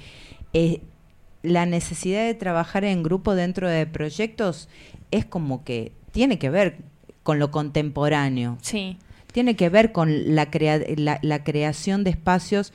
eh, 0.52 0.80
la 1.42 1.64
necesidad 1.66 2.24
de 2.24 2.34
trabajar 2.34 2.84
en 2.84 3.02
grupo 3.04 3.34
dentro 3.36 3.68
de 3.68 3.86
proyectos 3.86 4.68
es 5.12 5.24
como 5.24 5.62
que 5.64 5.92
tiene 6.10 6.38
que 6.40 6.50
ver 6.50 6.78
con 7.22 7.38
lo 7.38 7.50
contemporáneo, 7.52 8.58
Sí. 8.62 8.96
Tiene 9.32 9.56
que 9.56 9.68
ver 9.68 9.92
con 9.92 10.34
la, 10.34 10.50
crea- 10.50 10.80
la, 10.96 11.18
la 11.22 11.44
creación 11.44 12.04
de 12.04 12.10
espacios 12.10 12.72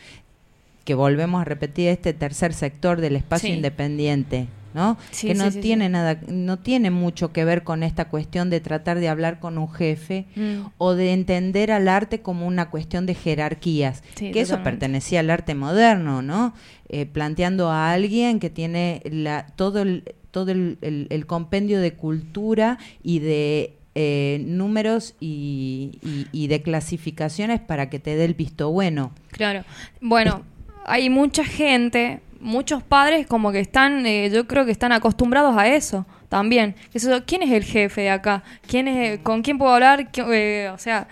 que 0.86 0.96
volvemos 0.96 1.42
a 1.42 1.46
repetir 1.46 1.88
este 1.89 2.13
tercer 2.13 2.54
sector 2.54 3.00
del 3.02 3.16
espacio 3.16 3.48
Sí. 3.50 3.56
independiente, 3.56 4.48
¿no? 4.74 4.98
Sí, 5.12 5.28
que 5.28 5.34
no 5.36 5.50
sí, 5.50 5.62
tiene 5.62 5.88
nada, 5.88 6.20
no 6.28 6.60
tiene 6.60 6.92
mucho 6.92 7.32
que 7.32 7.46
ver 7.46 7.63
con 7.63 7.84
esta 7.84 8.06
cuestión 8.10 8.50
de 8.50 8.60
tratar 8.60 9.00
de 9.00 9.08
hablar 9.08 9.39
con 9.39 9.58
un 9.58 9.72
jefe 9.72 10.26
Mm. 10.36 10.68
o 10.78 10.94
de 10.94 11.13
entender 11.13 11.72
al 11.72 11.88
arte 11.88 12.20
como 12.22 12.46
una 12.48 12.70
cuestión 12.70 13.06
de 13.06 13.13
jerarquías, 13.16 14.04
que 14.16 14.42
eso 14.42 14.62
pertenecía 14.62 15.22
al 15.22 15.30
arte 15.30 15.56
moderno, 15.56 16.22
¿no? 16.22 16.54
Eh, 16.89 17.06
planteando 17.06 17.70
a 17.72 17.94
alguien 17.94 18.39
que 18.39 18.50
tiene 18.50 19.02
la, 19.06 19.46
todo 19.56 19.82
el, 19.84 20.04
todo 20.32 20.52
el, 20.52 20.78
el- 20.82 21.08
el 21.12 21.26
compendio 21.28 21.80
de 21.80 21.94
cultura 21.94 22.78
y 23.04 23.20
de 23.20 23.74
eh, 23.96 24.42
números 24.46 25.16
y, 25.20 26.00
y- 26.04 26.28
y 26.32 26.48
de 26.48 26.62
clasificaciones 26.62 27.60
para 27.60 27.90
que 27.90 28.00
te 28.00 28.16
dé 28.16 28.26
el 28.26 28.34
visto 28.34 28.72
bueno. 28.72 29.12
Claro. 29.32 29.64
Bueno, 30.02 30.44
hay 30.86 31.10
mucha 31.10 31.44
gente, 31.46 32.20
muchos 32.40 32.82
padres 32.84 33.28
como 33.28 33.52
que 33.52 33.60
están, 33.60 34.06
eh, 34.06 34.30
yo 34.34 34.48
creo 34.48 34.66
que 34.66 34.72
están 34.72 34.92
acostumbrados 34.92 35.56
a 35.58 35.68
eso 35.68 36.06
también. 36.30 36.76
Eso, 36.94 37.24
¿Quién 37.26 37.44
es 37.44 37.52
el 37.52 37.64
jefe 37.64 38.02
de 38.02 38.10
acá? 38.10 38.44
¿Quién 38.68 38.88
es, 38.88 39.20
¿Con 39.20 39.44
quién 39.44 39.58
puedo 39.60 39.72
hablar? 39.74 40.12
¿Qué- 40.12 40.26
eh, 40.66 40.70
o 40.70 40.78
sea, 40.80 41.08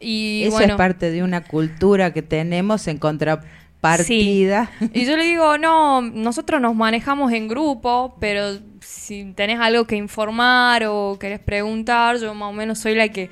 y 0.00 0.42
Eso 0.42 0.56
bueno. 0.56 0.74
es 0.74 0.76
parte 0.76 1.10
de 1.10 1.22
una 1.22 1.42
cultura 1.44 2.12
que 2.12 2.22
tenemos 2.22 2.86
en 2.88 2.98
contrapartida. 2.98 4.70
Y 4.92 5.04
yo 5.06 5.16
le 5.16 5.24
digo, 5.24 5.58
no, 5.58 6.02
nosotros 6.02 6.60
nos 6.60 6.74
manejamos 6.74 7.32
en 7.32 7.48
grupo, 7.48 8.16
pero 8.20 8.58
si 8.86 9.32
tenés 9.34 9.58
algo 9.60 9.84
que 9.86 9.96
informar 9.96 10.84
o 10.86 11.18
querés 11.18 11.40
preguntar, 11.40 12.18
yo 12.18 12.34
más 12.34 12.50
o 12.50 12.52
menos 12.52 12.78
soy 12.78 12.94
la 12.94 13.08
que, 13.08 13.30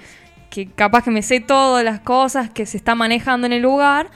que 0.51 0.67
capaz 0.67 1.05
que 1.05 1.11
me 1.11 1.23
sé 1.23 1.41
todas 1.41 1.85
las 1.85 2.01
cosas 2.01 2.51
que 2.51 2.67
se 2.67 2.77
está 2.77 2.95
manejando 2.95 3.47
en 3.47 3.53
el 3.53 3.63
lugar. 3.63 4.11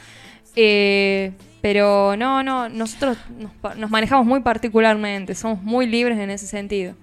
eh, 0.56 1.32
pero 1.60 2.16
no, 2.16 2.42
no, 2.44 2.68
nosotros 2.68 3.18
nos, 3.36 3.76
nos 3.76 3.90
manejamos 3.90 4.26
muy 4.26 4.40
particularmente, 4.40 5.34
somos 5.34 5.62
muy 5.62 5.86
libres 5.86 6.18
en 6.18 6.30
ese 6.30 6.46
sentido. 6.46 6.94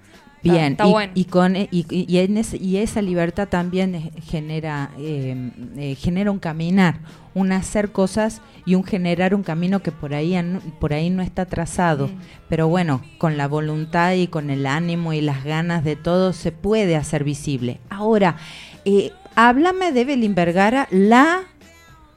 Bien, 0.51 0.71
está 0.73 0.87
y, 0.87 0.91
bueno. 0.91 1.11
y 1.15 1.25
con 1.25 1.55
y, 1.55 1.67
y- 1.71 2.05
y 2.07 2.17
en 2.19 2.37
ese- 2.37 2.57
y 2.57 2.77
esa 2.77 3.01
libertad 3.01 3.47
también 3.47 3.95
eh, 3.95 4.11
genera 4.23 4.91
eh, 4.97 5.51
eh, 5.77 5.95
genera 5.95 6.31
un 6.31 6.39
caminar, 6.39 6.99
un 7.33 7.51
hacer 7.51 7.91
cosas 7.91 8.41
y 8.65 8.75
un 8.75 8.83
generar 8.83 9.35
un 9.35 9.43
camino 9.43 9.81
que 9.81 9.91
por 9.91 10.13
ahí 10.13 10.35
por 10.79 10.93
ahí 10.93 11.09
no 11.09 11.21
está 11.21 11.45
trazado, 11.45 12.07
Mm. 12.07 12.11
pero 12.49 12.67
bueno, 12.67 13.01
con 13.17 13.37
la 13.37 13.47
voluntad 13.47 14.13
y 14.13 14.27
con 14.27 14.49
el 14.49 14.65
ánimo 14.65 15.13
y 15.13 15.21
las 15.21 15.43
ganas 15.43 15.83
de 15.83 15.95
todo 15.95 16.31
se 16.33 16.51
puede 16.51 16.95
hacer 16.95 17.23
visible. 17.23 17.79
Ahora, 17.89 18.37
eh, 18.85 19.11
háblame 19.35 19.91
de 19.91 20.05
Belín 20.05 20.35
Vergara, 20.35 20.87
la 20.91 21.41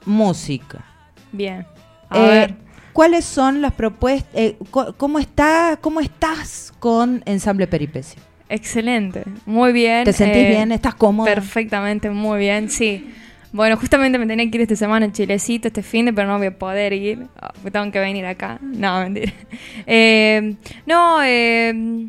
música. 0.04 0.84
Bien. 1.32 1.66
A 2.10 2.18
ver. 2.20 2.67
¿Cuáles 2.98 3.24
son 3.24 3.62
las 3.62 3.74
propuestas? 3.74 4.28
eh, 4.34 4.56
¿Cómo 4.96 5.20
está, 5.20 5.78
cómo 5.80 6.00
estás 6.00 6.72
con 6.80 7.22
Ensamble 7.26 7.68
Peripecia? 7.68 8.20
Excelente, 8.48 9.22
muy 9.46 9.72
bien. 9.72 10.02
¿Te 10.02 10.12
sentís 10.12 10.42
eh, 10.42 10.48
bien? 10.48 10.72
¿Estás 10.72 10.96
cómoda? 10.96 11.32
Perfectamente, 11.32 12.10
muy 12.10 12.40
bien, 12.40 12.68
sí. 12.68 13.08
Bueno, 13.52 13.76
justamente 13.76 14.18
me 14.18 14.26
tenía 14.26 14.50
que 14.50 14.56
ir 14.56 14.62
esta 14.62 14.74
semana 14.74 15.06
en 15.06 15.12
Chilecito, 15.12 15.68
este 15.68 15.84
fin 15.84 16.06
de, 16.06 16.12
pero 16.12 16.26
no 16.26 16.38
voy 16.38 16.48
a 16.48 16.58
poder 16.58 16.92
ir. 16.92 17.24
ah, 17.40 17.52
tengo 17.70 17.92
que 17.92 18.00
venir 18.00 18.26
acá. 18.26 18.58
No, 18.60 18.98
mentira. 18.98 19.32
Eh, 19.86 20.56
no, 20.84 21.22
eh, 21.22 22.08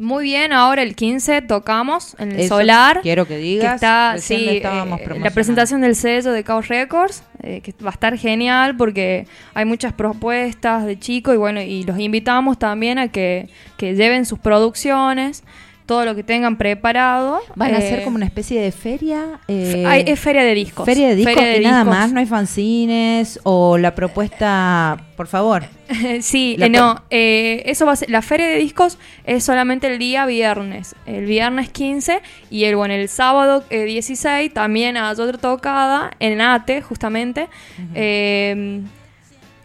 muy 0.00 0.24
bien. 0.24 0.52
Ahora 0.52 0.82
el 0.82 0.96
15 0.96 1.42
tocamos 1.42 2.16
en 2.18 2.32
el 2.32 2.40
Eso 2.40 2.56
Solar. 2.56 3.00
quiero 3.02 3.26
que 3.26 3.36
digas, 3.36 3.74
está, 3.76 4.14
recién 4.14 4.40
sí, 4.40 4.48
eh, 4.48 5.18
la 5.20 5.30
presentación 5.30 5.82
del 5.82 5.94
sello 5.94 6.32
de 6.32 6.42
Chaos 6.42 6.68
Records, 6.68 7.22
eh, 7.42 7.60
que 7.60 7.74
va 7.84 7.90
a 7.90 7.92
estar 7.92 8.16
genial 8.16 8.76
porque 8.76 9.26
hay 9.54 9.66
muchas 9.66 9.92
propuestas 9.92 10.86
de 10.86 10.98
chicos 10.98 11.34
y 11.34 11.36
bueno, 11.36 11.60
y 11.60 11.84
los 11.84 11.98
invitamos 11.98 12.58
también 12.58 12.98
a 12.98 13.08
que, 13.08 13.50
que 13.76 13.94
lleven 13.94 14.24
sus 14.24 14.38
producciones, 14.38 15.44
todo 15.90 16.04
lo 16.04 16.14
que 16.14 16.22
tengan 16.22 16.56
preparado. 16.56 17.40
¿Van 17.56 17.74
a 17.74 17.78
Eh, 17.78 17.82
ser 17.88 18.04
como 18.04 18.14
una 18.14 18.24
especie 18.24 18.60
de 18.60 18.70
feria? 18.70 19.40
eh, 19.48 19.82
hay- 19.84 20.04
es 20.06 20.20
feria 20.20 20.44
de 20.44 20.54
discos. 20.54 20.86
Feria 20.86 21.08
de 21.08 21.16
discos 21.16 21.34
Feria 21.34 21.50
de 21.50 21.58
y 21.62 21.64
nada 21.64 21.82
más, 21.82 22.12
no 22.12 22.20
hay 22.20 22.26
fanzines 22.26 23.40
o 23.42 23.76
la 23.76 23.92
propuesta, 23.96 24.96
por 25.16 25.26
favor. 25.26 25.64
sí, 26.20 26.54
eh, 26.60 26.68
no, 26.68 27.02
eh, 27.10 27.64
eso 27.66 27.86
va 27.86 27.92
a 27.92 27.96
ser, 27.96 28.08
la 28.08 28.22
feria 28.22 28.46
de 28.46 28.58
discos 28.58 28.98
es 29.24 29.42
solamente 29.42 29.88
el 29.88 29.98
día 29.98 30.26
viernes, 30.26 30.94
el 31.06 31.24
viernes 31.26 31.70
15 31.70 32.20
y 32.50 32.62
el 32.66 32.76
bueno, 32.76 32.94
el 32.94 33.08
sábado 33.08 33.64
eh, 33.70 33.82
16 33.82 34.54
también 34.54 34.96
hay 34.96 35.10
otra 35.12 35.38
tocada 35.38 36.12
en 36.20 36.40
ATE 36.40 36.82
justamente, 36.82 37.48
eh, 37.96 38.80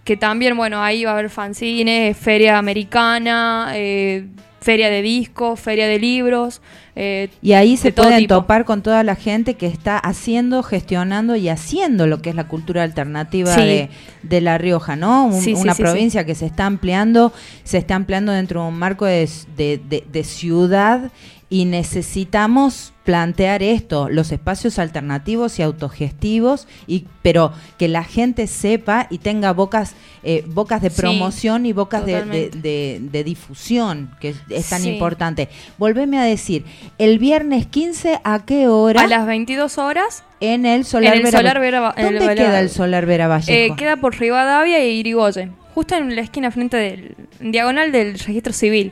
que 0.04 0.18
también 0.18 0.58
bueno, 0.58 0.82
ahí 0.84 1.04
va 1.06 1.12
a 1.12 1.14
haber 1.14 1.30
fanzines, 1.30 2.18
feria 2.18 2.58
americana, 2.58 3.74
eh, 3.76 4.26
feria 4.66 4.90
de 4.90 5.04
discos, 5.04 5.60
feria 5.60 5.88
de 5.88 6.00
libros. 6.00 6.60
eh, 6.96 7.30
Y 7.42 7.54
ahí 7.54 7.78
se 7.78 7.92
pueden 7.92 8.18
tipo. 8.20 8.34
topar 8.36 8.66
con 8.66 8.82
toda 8.82 9.04
la 9.04 9.16
gente 9.16 9.54
que 9.54 9.68
está 9.68 10.00
haciendo, 10.00 10.64
gestionando 10.64 11.36
y 11.36 11.50
haciendo 11.50 12.08
lo 12.08 12.22
que 12.22 12.30
es 12.32 12.36
la 12.36 12.48
cultura 12.48 12.82
alternativa 12.82 13.54
Sí. 13.54 13.62
de, 13.62 13.90
de 14.24 14.42
La 14.42 14.58
Rioja, 14.58 14.96
¿no? 14.96 15.26
Un- 15.28 15.40
Sí, 15.42 15.54
una 15.54 15.76
sí, 15.76 15.84
provincia 15.84 16.26
que 16.26 16.34
se 16.34 16.48
está 16.48 16.66
ampliando, 16.66 17.32
se 17.64 17.78
está 17.78 17.94
ampliando 17.96 18.32
dentro 18.32 18.64
de 18.64 18.70
un 18.70 18.80
marco 18.80 19.06
de- 19.06 20.02
de 20.12 20.24
ciudad 20.24 21.12
y 21.50 21.66
necesitamos 21.66 22.92
plantear 23.04 23.62
esto, 23.62 24.10
los 24.10 24.32
espacios 24.32 24.80
alternativos 24.80 25.60
y 25.60 25.62
autogestivos, 25.62 26.68
y, 26.88 27.06
pero 27.22 27.52
que 27.78 27.88
la 27.88 28.04
gente 28.04 28.48
sepa 28.48 29.06
y 29.12 29.20
tenga 29.20 29.54
bocas, 29.54 29.94
eh, 30.24 30.44
bocas 30.48 30.82
de 30.82 30.90
Sí, 30.90 31.02
promoción 31.02 31.68
y 31.68 31.74
bocas 31.74 32.04
de, 32.06 32.14
de- 32.14 32.20
totalmente. 32.20 32.58
de- 32.60 33.00
de 33.12 33.24
difusión, 33.24 34.10
que 34.20 34.34
es, 34.50 34.70
tan 34.70 34.82
Sí. 34.82 34.90
importante. 34.90 35.50
Volveme 35.78 36.18
a 36.18 36.24
decir, 36.24 36.66
el 36.98 37.20
viernes 37.20 37.68
15, 37.68 38.20
¿a 38.24 38.44
qué 38.46 38.68
hora? 38.68 39.02
a 39.02 39.08
las 39.08 39.28
22 39.28 39.78
horas 39.78 40.24
en 40.40 40.66
el 40.66 40.84
Solar 40.84 41.14
en 41.14 41.20
el 41.20 41.24
Vera- 41.26 41.38
Solar 41.38 41.60
Vera- 41.60 41.94
el 41.96 42.04
¿Dónde 42.06 42.20
Vera- 42.28 42.36
queda 42.36 42.60
el 42.60 42.70
Solar 42.72 43.06
Vera 43.06 43.26
Eh, 43.26 43.28
Vallejo? 43.28 43.76
queda 43.76 43.98
por 43.98 44.18
Rivadavia 44.18 44.84
y 44.84 45.00
Irigoyen, 45.00 45.54
justo 45.76 45.96
en 45.96 46.16
la 46.16 46.22
esquina 46.22 46.50
frente 46.52 46.78
del 46.78 47.16
en 47.40 47.52
diagonal 47.52 47.92
del 47.92 48.18
registro 48.18 48.54
civil. 48.54 48.92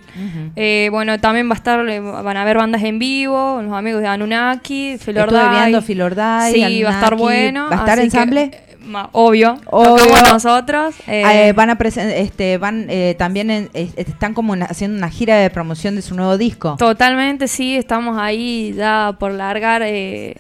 Eh, 0.56 0.90
bueno, 0.92 1.20
también 1.20 1.48
va 1.50 1.54
a 1.54 1.56
estar, 1.56 1.88
eh, 1.90 2.00
van 2.00 2.38
a 2.38 2.42
haber 2.44 2.58
bandas 2.58 2.84
en 2.84 3.00
vivo, 3.00 3.62
los 3.64 3.74
amigos 3.74 4.02
de 4.02 4.08
Anunnaki, 4.08 4.98
Filorday. 5.00 5.82
Filorday, 5.82 6.54
Sí, 6.54 6.84
va 6.84 6.90
a 6.90 6.94
estar 6.94 7.14
Anunnaki. 7.14 7.22
bueno. 7.24 7.70
¿Va 7.70 7.76
a 7.78 7.80
estar 7.80 8.00
ensamble? 8.00 8.50
que, 8.52 8.58
eh, 8.58 9.04
obvio, 9.14 9.60
Obvio. 9.68 9.96
tocamos 9.96 10.34
nosotros. 10.34 10.96
eh, 11.08 11.48
Eh, 11.48 11.54
van 11.54 11.70
a 11.70 11.78
este 11.80 12.58
van 12.58 12.86
eh, 12.90 13.16
también 13.18 13.50
en- 13.50 13.70
es- 13.74 13.94
están 13.96 14.34
como 14.34 14.52
una- 14.54 14.66
haciendo 14.66 14.98
una 14.98 15.10
gira 15.10 15.38
de 15.38 15.50
promoción 15.50 15.96
de 15.96 16.02
su 16.02 16.16
nuevo 16.16 16.38
disco. 16.38 16.76
Totalmente, 16.78 17.48
sí, 17.48 17.78
estamos 17.78 18.18
ahí 18.20 18.74
ya 18.76 19.16
por 19.18 19.32
largar, 19.32 19.84
eh, 19.86 20.36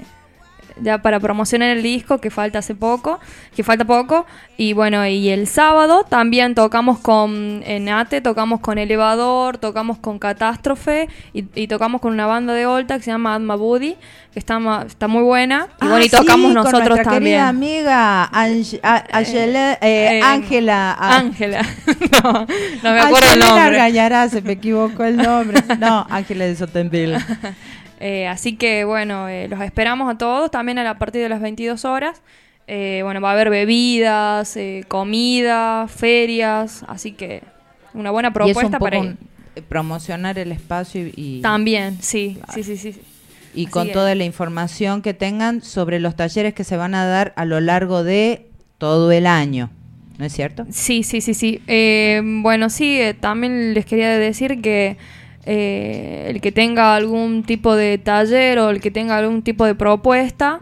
ya 0.81 1.01
para 1.01 1.19
promocionar 1.19 1.69
el 1.69 1.83
disco 1.83 2.19
que 2.19 2.29
falta 2.29 2.59
hace 2.59 2.75
poco, 2.75 3.19
que 3.55 3.63
falta 3.63 3.85
poco. 3.85 4.25
Y 4.57 4.73
bueno, 4.73 5.05
y 5.07 5.29
el 5.29 5.47
sábado 5.47 6.03
también 6.07 6.53
tocamos 6.55 6.99
con 6.99 7.63
en 7.65 7.89
ATE, 7.89 8.21
tocamos 8.21 8.59
con 8.59 8.77
Elevador, 8.77 9.57
tocamos 9.57 9.97
con 9.97 10.19
Catástrofe 10.19 11.09
y, 11.33 11.45
y 11.55 11.67
tocamos 11.67 12.01
con 12.01 12.13
una 12.13 12.25
banda 12.27 12.53
de 12.53 12.65
Olta 12.65 12.97
que 12.97 13.03
se 13.03 13.11
llama 13.11 13.33
Adma 13.35 13.55
Buddy, 13.55 13.95
que 14.31 14.39
está, 14.39 14.59
está 14.85 15.07
muy 15.07 15.23
buena. 15.23 15.67
Y 15.69 15.85
Ah, 15.85 15.87
bueno, 15.89 15.99
y 15.99 16.09
sí, 16.09 16.15
tocamos 16.15 16.45
con 16.45 16.53
nosotros 16.53 16.89
nuestra 16.89 17.03
también. 17.13 17.23
querida 17.37 17.47
amiga 17.49 18.29
Ange- 18.31 18.79
a- 18.83 19.03
Angela- 19.17 19.73
eh, 19.81 20.19
Eh, 20.19 20.21
Ángela. 20.23 20.95
ah, 20.99 21.17
Ángela. 21.17 21.61
no, 22.23 22.31
no 22.83 22.91
me 22.93 22.99
acuerdo 22.99 23.33
el 23.33 23.39
nombre. 23.39 23.61
Argañará, 23.63 24.29
se 24.29 24.41
me 24.41 24.53
equivocó 24.53 25.03
el 25.03 25.17
nombre. 25.17 25.61
No, 25.79 26.05
Ángela 26.09 26.45
de 26.45 26.55
Sotenville. 26.55 27.17
Eh, 28.05 28.27
así 28.27 28.57
que 28.57 28.83
bueno, 28.83 29.29
eh, 29.29 29.47
los 29.47 29.61
esperamos 29.61 30.13
a 30.13 30.17
todos 30.17 30.51
también 30.51 30.77
a 30.77 30.83
la 30.83 30.99
partir 30.99 31.21
de 31.21 31.29
las 31.29 31.39
22 31.39 31.85
horas. 31.85 32.21
Eh, 32.67 32.99
bueno, 33.03 33.21
va 33.21 33.29
a 33.29 33.31
haber 33.33 33.49
bebidas, 33.49 34.57
eh, 34.57 34.83
comida, 34.89 35.87
ferias, 35.87 36.83
así 36.89 37.13
que 37.13 37.43
una 37.93 38.11
buena 38.11 38.27
y 38.27 38.31
es 38.31 38.35
un 38.35 38.43
propuesta 38.53 38.77
poco 38.79 38.83
para 38.91 38.99
un- 38.99 39.17
promocionar 39.69 40.37
el 40.37 40.51
espacio 40.51 41.07
y, 41.07 41.13
y- 41.15 41.41
También, 41.41 41.97
sí, 42.01 42.39
sí, 42.53 42.63
sí, 42.63 42.75
sí. 42.75 42.99
y 43.53 43.63
así 43.65 43.71
con 43.71 43.87
es. 43.87 43.93
toda 43.93 44.15
la 44.15 44.23
información 44.25 45.01
que 45.01 45.13
tengan 45.13 45.61
sobre 45.61 45.99
los 46.01 46.15
talleres 46.17 46.53
que 46.53 46.63
se 46.65 46.75
van 46.75 46.95
a 46.95 47.05
dar 47.05 47.31
a 47.37 47.45
lo 47.45 47.61
largo 47.61 48.03
de 48.03 48.49
todo 48.79 49.11
el 49.13 49.27
año. 49.27 49.69
¿No 50.17 50.25
es 50.25 50.33
cierto? 50.33 50.65
Sí, 50.71 51.03
sí, 51.03 51.21
sí, 51.21 51.33
sí. 51.33 51.61
Eh, 51.67 52.21
bueno, 52.23 52.69
sí, 52.69 52.99
eh, 52.99 53.13
también 53.13 53.73
les 53.73 53.85
quería 53.85 54.09
decir 54.17 54.61
que 54.61 54.97
eh, 55.45 56.27
el 56.29 56.41
que 56.41 56.51
tenga 56.51 56.95
algún 56.95 57.43
tipo 57.43 57.75
de 57.75 57.97
taller 57.97 58.59
o 58.59 58.69
el 58.69 58.81
que 58.81 58.91
tenga 58.91 59.17
algún 59.17 59.41
tipo 59.41 59.65
de 59.65 59.75
propuesta, 59.75 60.59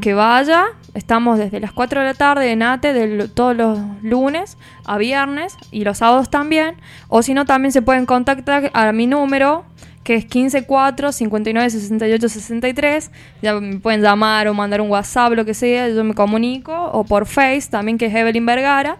que 0.00 0.14
vaya 0.14 0.66
Estamos 0.94 1.38
desde 1.38 1.60
las 1.60 1.72
4 1.72 2.00
de 2.00 2.06
la 2.06 2.14
tarde 2.14 2.50
en 2.50 2.62
ATE 2.62 2.92
de 2.92 3.28
todos 3.28 3.56
los 3.56 3.78
lunes 4.02 4.58
a 4.84 4.98
viernes 4.98 5.56
y 5.70 5.84
los 5.84 5.98
sábados 5.98 6.30
también. 6.30 6.76
O 7.08 7.22
si 7.22 7.32
no, 7.32 7.44
también 7.44 7.70
se 7.70 7.80
pueden 7.80 8.06
contactar 8.06 8.70
a 8.74 8.92
mi 8.92 9.06
número 9.06 9.64
que 10.02 10.16
es 10.16 10.26
154 10.28 11.12
59 11.12 11.70
68 11.70 12.28
63. 12.28 13.10
Ya 13.40 13.60
me 13.60 13.78
pueden 13.78 14.02
llamar 14.02 14.48
o 14.48 14.54
mandar 14.54 14.80
un 14.80 14.90
WhatsApp, 14.90 15.32
lo 15.34 15.44
que 15.44 15.54
sea, 15.54 15.88
yo 15.88 16.02
me 16.02 16.14
comunico. 16.14 16.74
O 16.92 17.04
por 17.04 17.26
Face 17.26 17.68
también, 17.70 17.96
que 17.96 18.06
es 18.06 18.14
Evelyn 18.14 18.44
Vergara. 18.44 18.98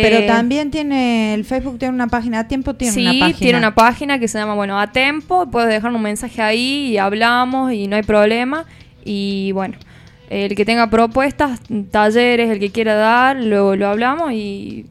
Pero 0.00 0.18
Eh, 0.20 0.26
también 0.26 0.70
tiene, 0.70 1.34
el 1.34 1.44
Facebook 1.44 1.78
tiene 1.78 1.94
una 1.94 2.06
página, 2.06 2.38
a 2.40 2.48
tiempo 2.48 2.74
tiene 2.74 2.94
sí, 2.94 3.02
una 3.02 3.26
página. 3.26 3.38
tiene 3.38 3.58
una 3.58 3.74
página 3.74 4.18
que 4.18 4.26
se 4.26 4.38
llama, 4.38 4.54
bueno, 4.54 4.80
a 4.80 4.90
tempo. 4.90 5.50
Puedes 5.50 5.68
dejar 5.68 5.92
un 5.92 6.00
mensaje 6.00 6.40
ahí 6.40 6.92
y 6.92 6.96
hablamos 6.98 7.72
y 7.72 7.86
no 7.88 7.96
hay 7.96 8.02
problema. 8.02 8.64
Y 9.04 9.52
bueno, 9.52 9.76
el 10.30 10.54
que 10.54 10.64
tenga 10.64 10.88
propuestas, 10.88 11.60
talleres, 11.90 12.50
el 12.50 12.58
que 12.58 12.70
quiera 12.70 12.94
dar, 12.94 13.36
lo, 13.36 13.76
lo 13.76 13.86
hablamos 13.88 14.32
y. 14.32 14.86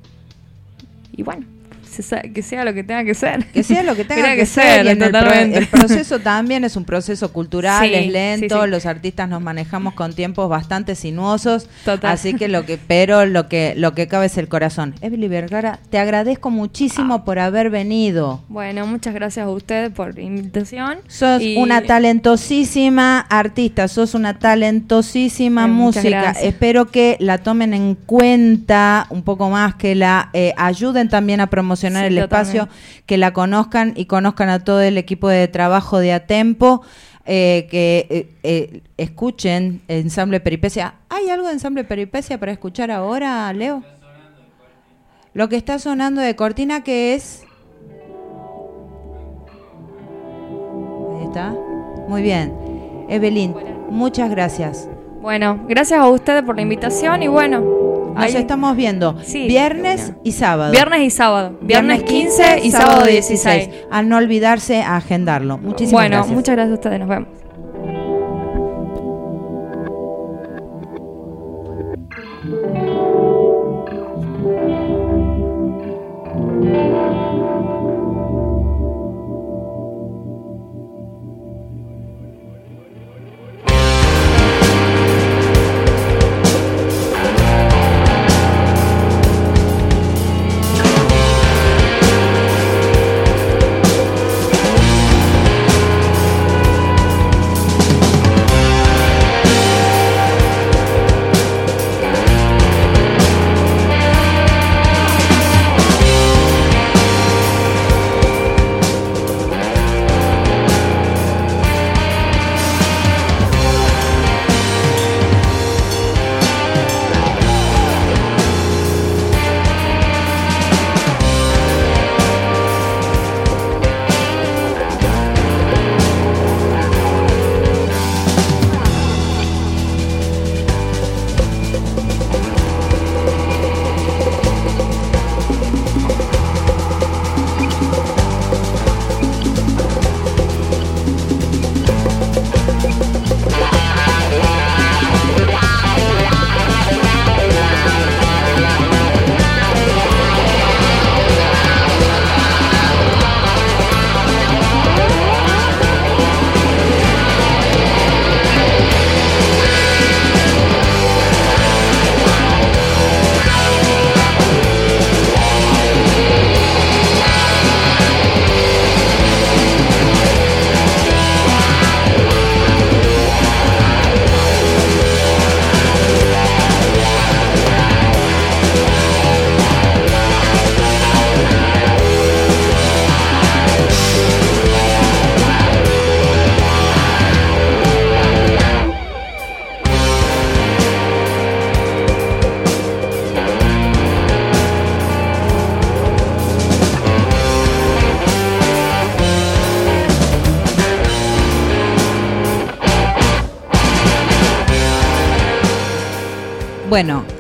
Y 1.18 1.24
bueno, 1.24 1.46
se 1.92 2.32
que 2.34 2.42
sea 2.42 2.64
lo 2.66 2.74
que 2.74 2.84
tenga 2.84 3.04
que 3.04 3.14
ser. 3.14 3.46
Que 3.48 3.64
sea 3.64 3.84
lo 3.84 3.96
que 3.96 4.04
tenga 4.06 4.30
que, 4.32 4.38
que 4.38 4.46
ser. 4.46 4.86
ser, 4.86 4.88
el, 4.88 4.98
pro- 4.98 5.08
totalmente. 5.12 5.58
el 5.60 5.68
proceso 5.68 6.20
también 6.20 6.64
es 6.64 6.76
un 6.76 6.86
proceso 6.86 7.32
cultural, 7.34 7.86
Sí, 7.88 7.94
es 7.94 8.12
lento. 8.12 8.64
sí. 8.64 8.70
Los 8.70 8.86
artistas 8.86 9.28
nos 9.30 9.42
manejamos 9.42 9.94
con 9.94 10.14
tiempos 10.14 10.48
bastante 10.50 10.96
sinuosos. 10.96 11.68
Total. 11.86 12.12
Así 12.12 12.34
que 12.34 12.48
lo 12.48 12.66
que, 12.66 12.78
pero 12.78 13.26
lo 13.26 13.50
que, 13.50 13.74
lo 13.78 13.94
que 13.94 14.08
cabe 14.08 14.28
es 14.28 14.38
el 14.38 14.48
corazón. 14.48 14.96
Evelyn 15.02 15.30
Vergara, 15.30 15.80
te 15.90 16.00
agradezco 16.00 16.50
muchísimo 16.50 17.16
Ah. 17.16 17.26
por 17.26 17.40
haber 17.40 17.70
venido. 17.70 18.44
Bueno, 18.48 18.86
muchas 18.88 19.14
gracias 19.14 19.46
a 19.46 19.50
ustedes 19.50 19.90
por 19.92 20.16
la 20.16 20.22
invitación. 20.22 21.00
Sos 21.08 21.42
Y- 21.42 21.58
una 21.58 21.82
talentosísima 21.82 23.20
artista, 23.20 23.88
sos 23.88 24.14
una 24.14 24.40
talentosísima 24.40 25.66
Eh, 25.66 25.68
música. 25.68 26.32
Espero 26.32 26.86
que 26.92 27.18
la 27.20 27.38
tomen 27.40 27.74
en 27.74 27.96
cuenta 27.96 29.08
un 29.10 29.24
poco 29.24 29.50
más, 29.50 29.76
que 29.76 29.96
la 29.96 30.30
eh, 30.34 30.54
ayuden 30.58 31.10
también 31.10 31.40
a 31.42 31.48
promocionar 31.48 31.81
Sí, 31.90 32.06
el 32.06 32.18
espacio, 32.18 32.70
que 33.06 33.18
la 33.18 33.34
conozcan 33.34 33.94
y 33.96 34.06
conozcan 34.06 34.50
a 34.50 34.64
todo 34.64 34.82
el 34.82 34.98
equipo 34.98 35.30
de 35.30 35.48
trabajo 35.48 36.00
de 36.00 36.14
Atempo. 36.14 36.84
eh, 37.26 37.68
que 37.70 38.08
eh, 38.10 38.30
eh, 38.44 38.82
escuchen 38.98 39.82
Ensamble 39.88 40.40
Peripecia. 40.40 40.96
¿Hay 41.10 41.30
algo 41.30 41.48
de 41.48 41.54
Ensamble 41.54 41.84
Peripecia 41.84 42.40
para 42.40 42.52
escuchar 42.52 42.90
ahora, 42.92 43.52
Leo? 43.54 43.84
Lo 45.34 45.48
que 45.48 45.56
está 45.56 45.80
sonando 45.80 46.20
de 46.20 46.36
cortina 46.36 46.84
que 46.84 47.14
es... 47.14 47.44
Ahí 51.18 51.26
está. 51.26 51.56
Muy 52.08 52.22
bien. 52.22 52.54
Evelyn, 53.08 53.56
muchas 53.90 54.30
gracias. 54.30 54.90
Bueno, 55.22 55.64
gracias 55.68 56.00
a 56.00 56.10
ustedes 56.10 56.44
por 56.44 56.56
la 56.56 56.64
invitación 56.64 57.24
y 57.24 57.28
bueno. 57.28 57.81
Nos 58.16 58.36
estamos 58.36 58.76
viendo 58.76 59.18
Sí. 59.24 59.48
viernes 59.48 60.14
y 60.24 60.32
sábado. 60.34 60.72
Viernes 60.72 61.02
y 61.02 61.10
sábado. 61.10 61.58
Viernes 61.62 62.04
15 62.04 62.60
y 62.64 62.72
sábado 62.72 63.06
16. 63.06 63.70
A 63.92 64.02
no 64.04 64.18
olvidarse 64.18 64.82
a 64.82 64.98
agendarlo. 64.98 65.58
Muchísimas 65.58 65.92
Bueno, 66.04 66.16
gracias. 66.18 66.36
muchas 66.36 66.56
gracias 66.56 66.72
a 66.72 66.76
ustedes. 66.76 67.00
Nos 67.00 67.10
vemos. 67.10 67.41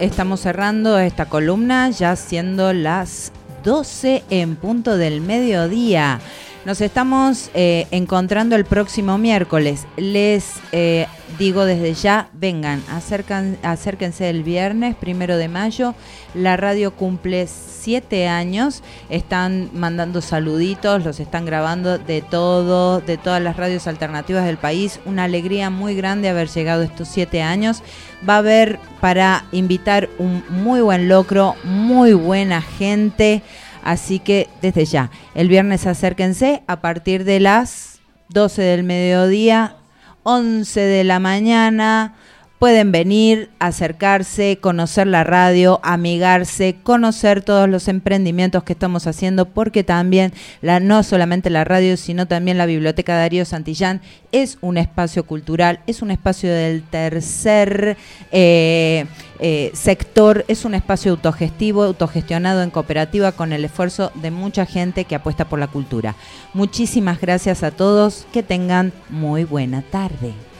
Estamos 0.01 0.39
cerrando 0.39 0.97
esta 0.97 1.27
columna 1.27 1.91
ya 1.91 2.15
siendo 2.15 2.73
las 2.73 3.31
12 3.63 4.23
en 4.31 4.55
punto 4.55 4.97
del 4.97 5.21
mediodía. 5.21 6.19
Nos 6.63 6.79
estamos 6.79 7.49
eh, 7.55 7.87
encontrando 7.89 8.55
el 8.55 8.65
próximo 8.65 9.17
miércoles. 9.17 9.87
Les 9.97 10.59
eh, 10.71 11.07
digo 11.39 11.65
desde 11.65 11.95
ya, 11.95 12.29
vengan, 12.33 12.83
acercan, 12.87 13.57
acérquense 13.63 14.29
el 14.29 14.43
viernes, 14.43 14.95
primero 14.95 15.37
de 15.37 15.47
mayo. 15.47 15.95
La 16.35 16.57
radio 16.57 16.91
cumple 16.91 17.47
siete 17.47 18.27
años. 18.27 18.83
Están 19.09 19.71
mandando 19.73 20.21
saluditos, 20.21 21.03
los 21.03 21.19
están 21.19 21.45
grabando 21.45 21.97
de 21.97 22.21
todo, 22.21 23.01
de 23.01 23.17
todas 23.17 23.41
las 23.41 23.57
radios 23.57 23.87
alternativas 23.87 24.45
del 24.45 24.57
país. 24.57 24.99
Una 25.05 25.23
alegría 25.23 25.71
muy 25.71 25.95
grande 25.95 26.29
haber 26.29 26.47
llegado 26.47 26.83
estos 26.83 27.07
siete 27.07 27.41
años. 27.41 27.81
Va 28.29 28.35
a 28.35 28.37
haber 28.37 28.77
para 28.99 29.45
invitar 29.51 30.09
un 30.19 30.43
muy 30.49 30.81
buen 30.81 31.09
locro, 31.09 31.55
muy 31.63 32.13
buena 32.13 32.61
gente. 32.61 33.41
Así 33.83 34.19
que 34.19 34.47
desde 34.61 34.85
ya, 34.85 35.11
el 35.35 35.47
viernes 35.47 35.87
acérquense 35.87 36.63
a 36.67 36.81
partir 36.81 37.23
de 37.23 37.39
las 37.39 37.99
12 38.29 38.61
del 38.61 38.83
mediodía, 38.83 39.77
11 40.23 40.79
de 40.79 41.03
la 41.03 41.19
mañana, 41.19 42.15
pueden 42.61 42.91
venir, 42.91 43.49
acercarse, 43.57 44.59
conocer 44.61 45.07
la 45.07 45.23
radio, 45.23 45.79
amigarse, 45.81 46.75
conocer 46.83 47.41
todos 47.41 47.67
los 47.67 47.87
emprendimientos 47.87 48.63
que 48.63 48.73
estamos 48.73 49.07
haciendo, 49.07 49.45
porque 49.45 49.83
también 49.83 50.31
la, 50.61 50.79
no 50.79 51.01
solamente 51.01 51.49
la 51.49 51.63
radio, 51.63 51.97
sino 51.97 52.27
también 52.27 52.59
la 52.59 52.67
Biblioteca 52.67 53.15
Darío 53.15 53.45
Santillán 53.45 53.99
es 54.31 54.59
un 54.61 54.77
espacio 54.77 55.25
cultural, 55.25 55.79
es 55.87 56.03
un 56.03 56.11
espacio 56.11 56.53
del 56.53 56.83
tercer 56.83 57.97
eh, 58.31 59.07
eh, 59.39 59.71
sector, 59.73 60.45
es 60.47 60.63
un 60.63 60.75
espacio 60.75 61.13
autogestivo, 61.13 61.81
autogestionado 61.81 62.61
en 62.61 62.69
cooperativa 62.69 63.31
con 63.31 63.53
el 63.53 63.65
esfuerzo 63.65 64.11
de 64.13 64.29
mucha 64.29 64.67
gente 64.67 65.05
que 65.05 65.15
apuesta 65.15 65.49
por 65.49 65.57
la 65.57 65.65
cultura. 65.67 66.15
Muchísimas 66.53 67.19
gracias 67.19 67.63
a 67.63 67.71
todos, 67.71 68.27
que 68.31 68.43
tengan 68.43 68.93
muy 69.09 69.45
buena 69.45 69.81
tarde. 69.81 70.50